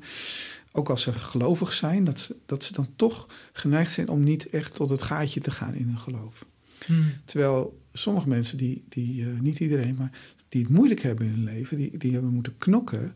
[0.72, 4.48] Ook als ze gelovig zijn, dat ze, dat ze dan toch geneigd zijn om niet
[4.48, 6.44] echt tot het gaatje te gaan in hun geloof.
[6.86, 7.02] Mhm.
[7.24, 10.10] Terwijl sommige mensen, die, die eh, niet iedereen, maar
[10.48, 13.14] die het moeilijk hebben in hun leven, die, die hebben moeten knokken,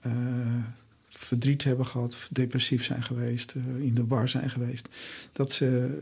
[0.00, 0.12] eh,
[1.22, 4.88] verdriet hebben gehad, depressief zijn geweest, eh, in de war zijn geweest,
[5.32, 5.98] dat ze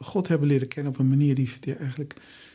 [0.00, 2.14] God hebben leren kennen op een manier die, die eigenlijk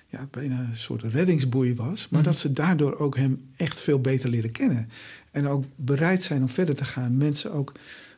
[0.10, 2.30] ja, bijna een soort reddingsboei was, maar Mhm.
[2.30, 4.90] dat ze daardoor ook hem echt veel beter leren kennen.
[5.32, 7.18] En ook bereid zijn om verder te gaan.
[7.18, 7.72] Mensen ook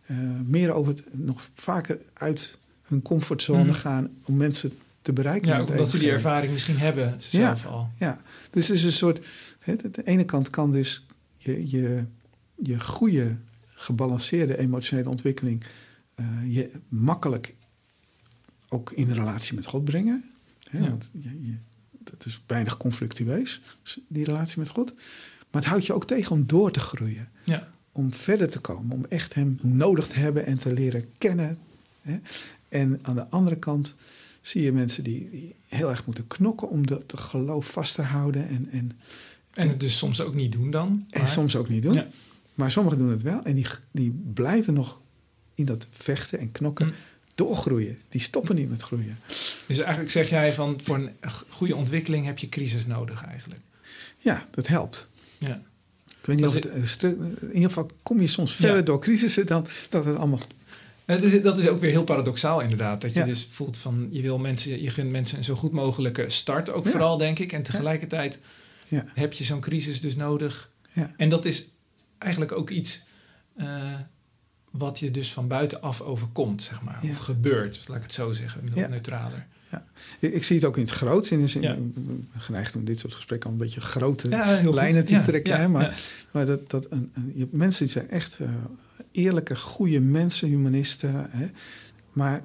[0.06, 3.74] eh, meer over het, nog vaker uit hun comfortzone Mhm.
[3.74, 4.72] gaan om mensen
[5.02, 5.52] te bereiken.
[5.52, 7.90] ja omdat ze die ervaring misschien hebben zelf al.
[7.98, 8.22] Ja,
[8.52, 9.26] dus het is een soort.
[9.60, 11.06] Hè, aan de ene kant kan dus
[11.38, 12.04] je, je,
[12.64, 13.36] je goede,
[13.74, 15.64] gebalanceerde emotionele ontwikkeling
[16.16, 17.56] eh, je makkelijk
[18.70, 20.24] ook in relatie met God brengen.
[20.70, 20.90] Hè, Ja.
[20.90, 21.56] Want je, je,
[22.04, 23.62] dat is weinig conflictueus,
[24.08, 24.94] die relatie met God.
[25.52, 27.30] Maar het houdt je ook tegen om door te groeien.
[27.46, 27.68] Ja.
[27.92, 31.58] Om verder te komen, om echt Hem nodig te hebben en te leren kennen.
[32.02, 32.20] Hè.
[32.70, 33.96] En aan de andere kant
[34.42, 38.48] zie je mensen die, die heel erg moeten knokken om dat geloof vast te houden.
[38.48, 38.92] En, en,
[39.54, 41.06] En het dus soms ook niet doen dan.
[41.10, 41.94] en maar- soms ook niet doen.
[41.94, 42.08] Ja.
[42.60, 45.02] Maar sommigen doen het wel en die, die blijven nog
[45.56, 46.94] in dat vechten en knokken Mm.
[47.36, 47.98] doorgroeien.
[48.10, 49.18] Die stoppen niet met groeien.
[49.68, 51.12] Dus eigenlijk zeg jij van voor een
[51.50, 53.62] goede ontwikkeling heb je crisis nodig eigenlijk.
[54.18, 55.08] Ja, dat helpt.
[55.38, 55.62] Ja.
[56.08, 58.78] Ik weet niet Dat of het, eh, stu- in ieder geval kom je soms verder
[58.78, 58.82] Ja.
[58.84, 60.40] door crisissen dan dat het allemaal.
[61.06, 63.02] Het is, dat is ook weer heel paradoxaal inderdaad.
[63.02, 63.26] Dat je Ja.
[63.26, 66.86] dus voelt van je wil mensen, je gunt mensen een zo goed mogelijke start ook
[66.86, 66.92] Ja.
[66.92, 67.52] vooral denk ik.
[67.54, 68.40] En tegelijkertijd
[68.88, 69.06] Ja.
[69.14, 70.70] heb je zo'n crisis dus nodig.
[70.92, 71.14] Ja.
[71.18, 71.70] En dat is
[72.20, 73.08] eigenlijk ook iets
[73.56, 73.94] eh,
[74.72, 77.00] wat je dus van buitenaf overkomt, zeg maar.
[77.06, 77.10] Ja.
[77.12, 78.88] Of gebeurt, laat ik het zo zeggen, Ja.
[78.88, 79.48] neutraler.
[80.20, 81.30] Ik, ik zie het ook in het groot.
[81.30, 81.78] In de zin, Ja.
[82.38, 85.54] Geneigd om dit soort gesprekken al een beetje grote Ja, lijnen te Ja, trekken.
[85.54, 85.94] ja, hè, maar ja.
[86.32, 88.50] maar dat, dat een, een- je, mensen die zijn echt eh,
[89.12, 91.28] eerlijke, goede mensen, humanisten.
[91.30, 91.48] Hè,
[92.14, 92.44] maar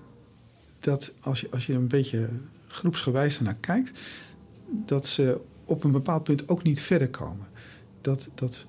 [0.80, 2.28] dat als je, als je een beetje
[2.68, 3.98] groepsgewijs ernaar kijkt,
[4.86, 7.46] dat ze op een bepaald punt ook niet verder komen.
[8.00, 8.66] Dat, dat,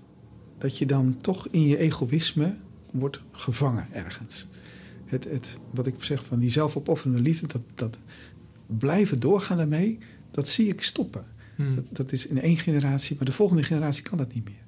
[0.66, 2.55] dat je dan toch in je egoïsme
[2.91, 4.47] wordt gevangen ergens.
[5.05, 7.99] Het, het, wat ik zeg van die zelfopofferende liefde, dat, dat
[8.68, 9.97] blijven doorgaan daarmee,
[10.32, 11.26] dat zie ik stoppen.
[11.55, 11.76] Hmm.
[11.76, 14.63] Dat, dat is in één generatie, maar de volgende generatie kan dat niet meer.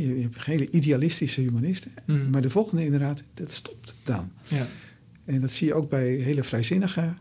[0.00, 2.30] Je, je hebt hele idealistische humanisten, Hmm.
[2.30, 4.32] maar de volgende generatie, dat stopt dan.
[4.48, 4.66] Ja.
[5.24, 7.18] En dat zie je ook bij hele vrijzinnigen,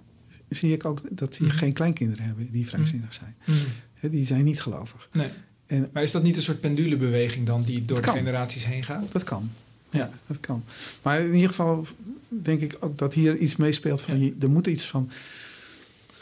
[0.49, 1.55] zie ik ook dat die Mhm.
[1.57, 3.35] geen kleinkinderen hebben die vrijzinnig zijn.
[3.43, 4.11] Hmm.
[4.11, 5.09] Die zijn niet gelovig.
[5.11, 5.29] Nee.
[5.68, 9.11] En Maar is dat niet een soort pendulebeweging dan die door de generaties heen gaat?
[9.11, 9.49] dat kan.
[9.89, 9.99] Ja.
[9.99, 10.63] Ja, dat kan.
[11.01, 11.86] Maar in ieder geval
[12.28, 14.32] denk ik ook dat hier iets meespeelt van, Ja.
[14.39, 15.09] er moet iets van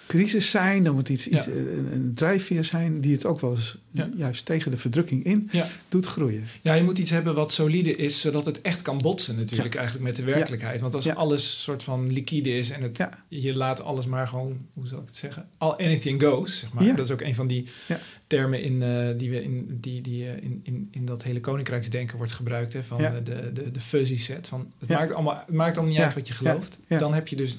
[0.07, 1.37] crisis zijn, er moet iets, Ja.
[1.37, 3.77] iets een, een drijfveer zijn die het ook wel eens
[4.15, 5.49] juist tegen de verdrukking in
[5.89, 6.43] doet groeien.
[6.61, 10.05] Ja, je moet iets hebben wat solide is, zodat het echt kan botsen natuurlijk eigenlijk
[10.05, 10.81] met de werkelijkheid.
[10.81, 14.87] Want als alles soort van liquide is en het, je laat alles maar gewoon, hoe
[14.87, 15.47] zal ik het zeggen?
[15.57, 16.95] All, anything goes, zeg maar.
[16.95, 17.99] Dat is ook een van die Ja.
[18.27, 22.17] Termen in, eh, die, we in, die, die eh, in, in, in dat hele koninkrijksdenken
[22.17, 22.73] wordt gebruikt.
[22.73, 23.19] Hè, van Ja.
[23.19, 24.47] de, de, de fuzzy set.
[24.47, 24.97] Van, het, Ja.
[24.97, 26.03] maakt allemaal, het maakt allemaal niet Ja.
[26.05, 26.79] uit wat je gelooft.
[26.87, 27.57] Dan heb je dus,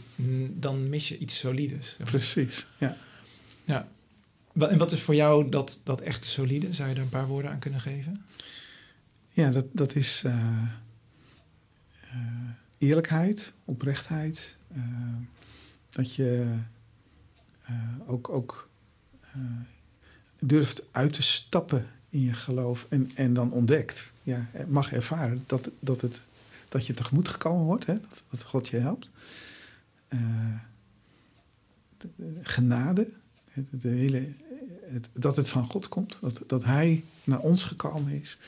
[0.50, 1.96] dan mis je iets solides.
[2.04, 2.96] Precies, ja.
[3.64, 3.88] Ja.
[4.58, 6.74] En wat is voor jou dat, dat echte solide?
[6.74, 8.24] Zou je daar een paar woorden aan kunnen geven?
[9.30, 10.62] Ja, dat, dat is eh,
[12.78, 14.56] eerlijkheid, oprechtheid.
[15.90, 16.56] dat je
[18.06, 18.68] ook, ook
[20.40, 25.70] durft uit te stappen in je geloof en, en dan ontdekt, ja, mag ervaren dat,
[25.80, 26.22] dat, het,
[26.68, 29.10] dat je tegemoet gekomen wordt, hè, dat, dat God je helpt.
[30.08, 30.18] Eh,
[31.98, 33.08] de- de genade,
[33.70, 34.28] de hele,
[35.12, 38.38] dat het van God komt, dat, dat Hij naar ons gekomen is.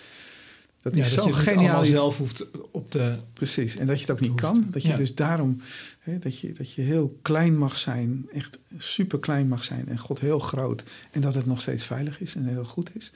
[0.82, 1.68] Dat Ja, is dat zo je het niet geniaal.
[1.74, 3.18] allemaal zelf hoeft op te...
[3.32, 4.64] Precies, en dat je het ook niet kan.
[4.70, 4.96] Dat je Ja.
[4.96, 5.60] dus daarom,
[5.98, 9.98] hè, dat, je, dat je heel klein mag zijn, echt super klein mag zijn en
[9.98, 10.82] God heel groot.
[11.10, 13.12] En dat het nog steeds veilig is en heel goed is.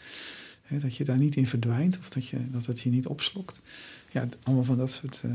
[0.62, 3.60] Hè, dat je daar niet in verdwijnt of dat, je, dat het je niet opslokt.
[4.10, 5.20] Ja, allemaal van dat soort...
[5.24, 5.30] eh,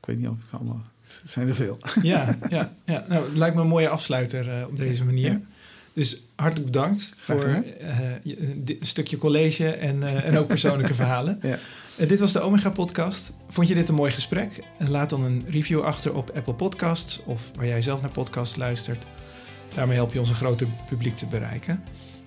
[0.00, 0.82] ik weet niet of ik allemaal...
[1.00, 1.78] Het zijn er veel.
[2.02, 3.04] Ja, ja, ja.
[3.08, 5.30] Nou, het lijkt me een mooie afsluiter eh, op deze manier.
[5.30, 5.40] Ja.
[5.96, 7.64] Dus hartelijk bedankt voor gedaan.
[7.64, 11.38] eh, je- dit stukje college en, eh, en ook persoonlijke verhalen.
[11.42, 11.58] Ja.
[11.96, 13.32] Eh, dit was de Omega Podcast.
[13.48, 14.60] Vond je dit een mooi gesprek?
[14.88, 19.02] Laat dan een review achter op Apple Podcasts of waar jij zelf naar podcasts luistert.
[19.74, 21.82] Daarmee help je ons een groter publiek te bereiken.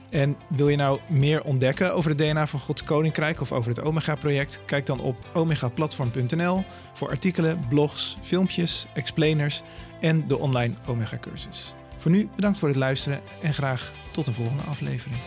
[0.09, 3.82] En wil je nou meer ontdekken over het DNA van Gods Koninkrijk of over het
[3.82, 4.59] Omega-project?
[4.65, 6.63] Kijk dan op omegaplatform.nl
[6.93, 9.61] voor artikelen, blogs, filmpjes, explainers
[10.01, 11.74] en de online Omega-cursus.
[12.00, 15.18] Voor nu bedankt voor het luisteren en graag tot een volgende aflevering.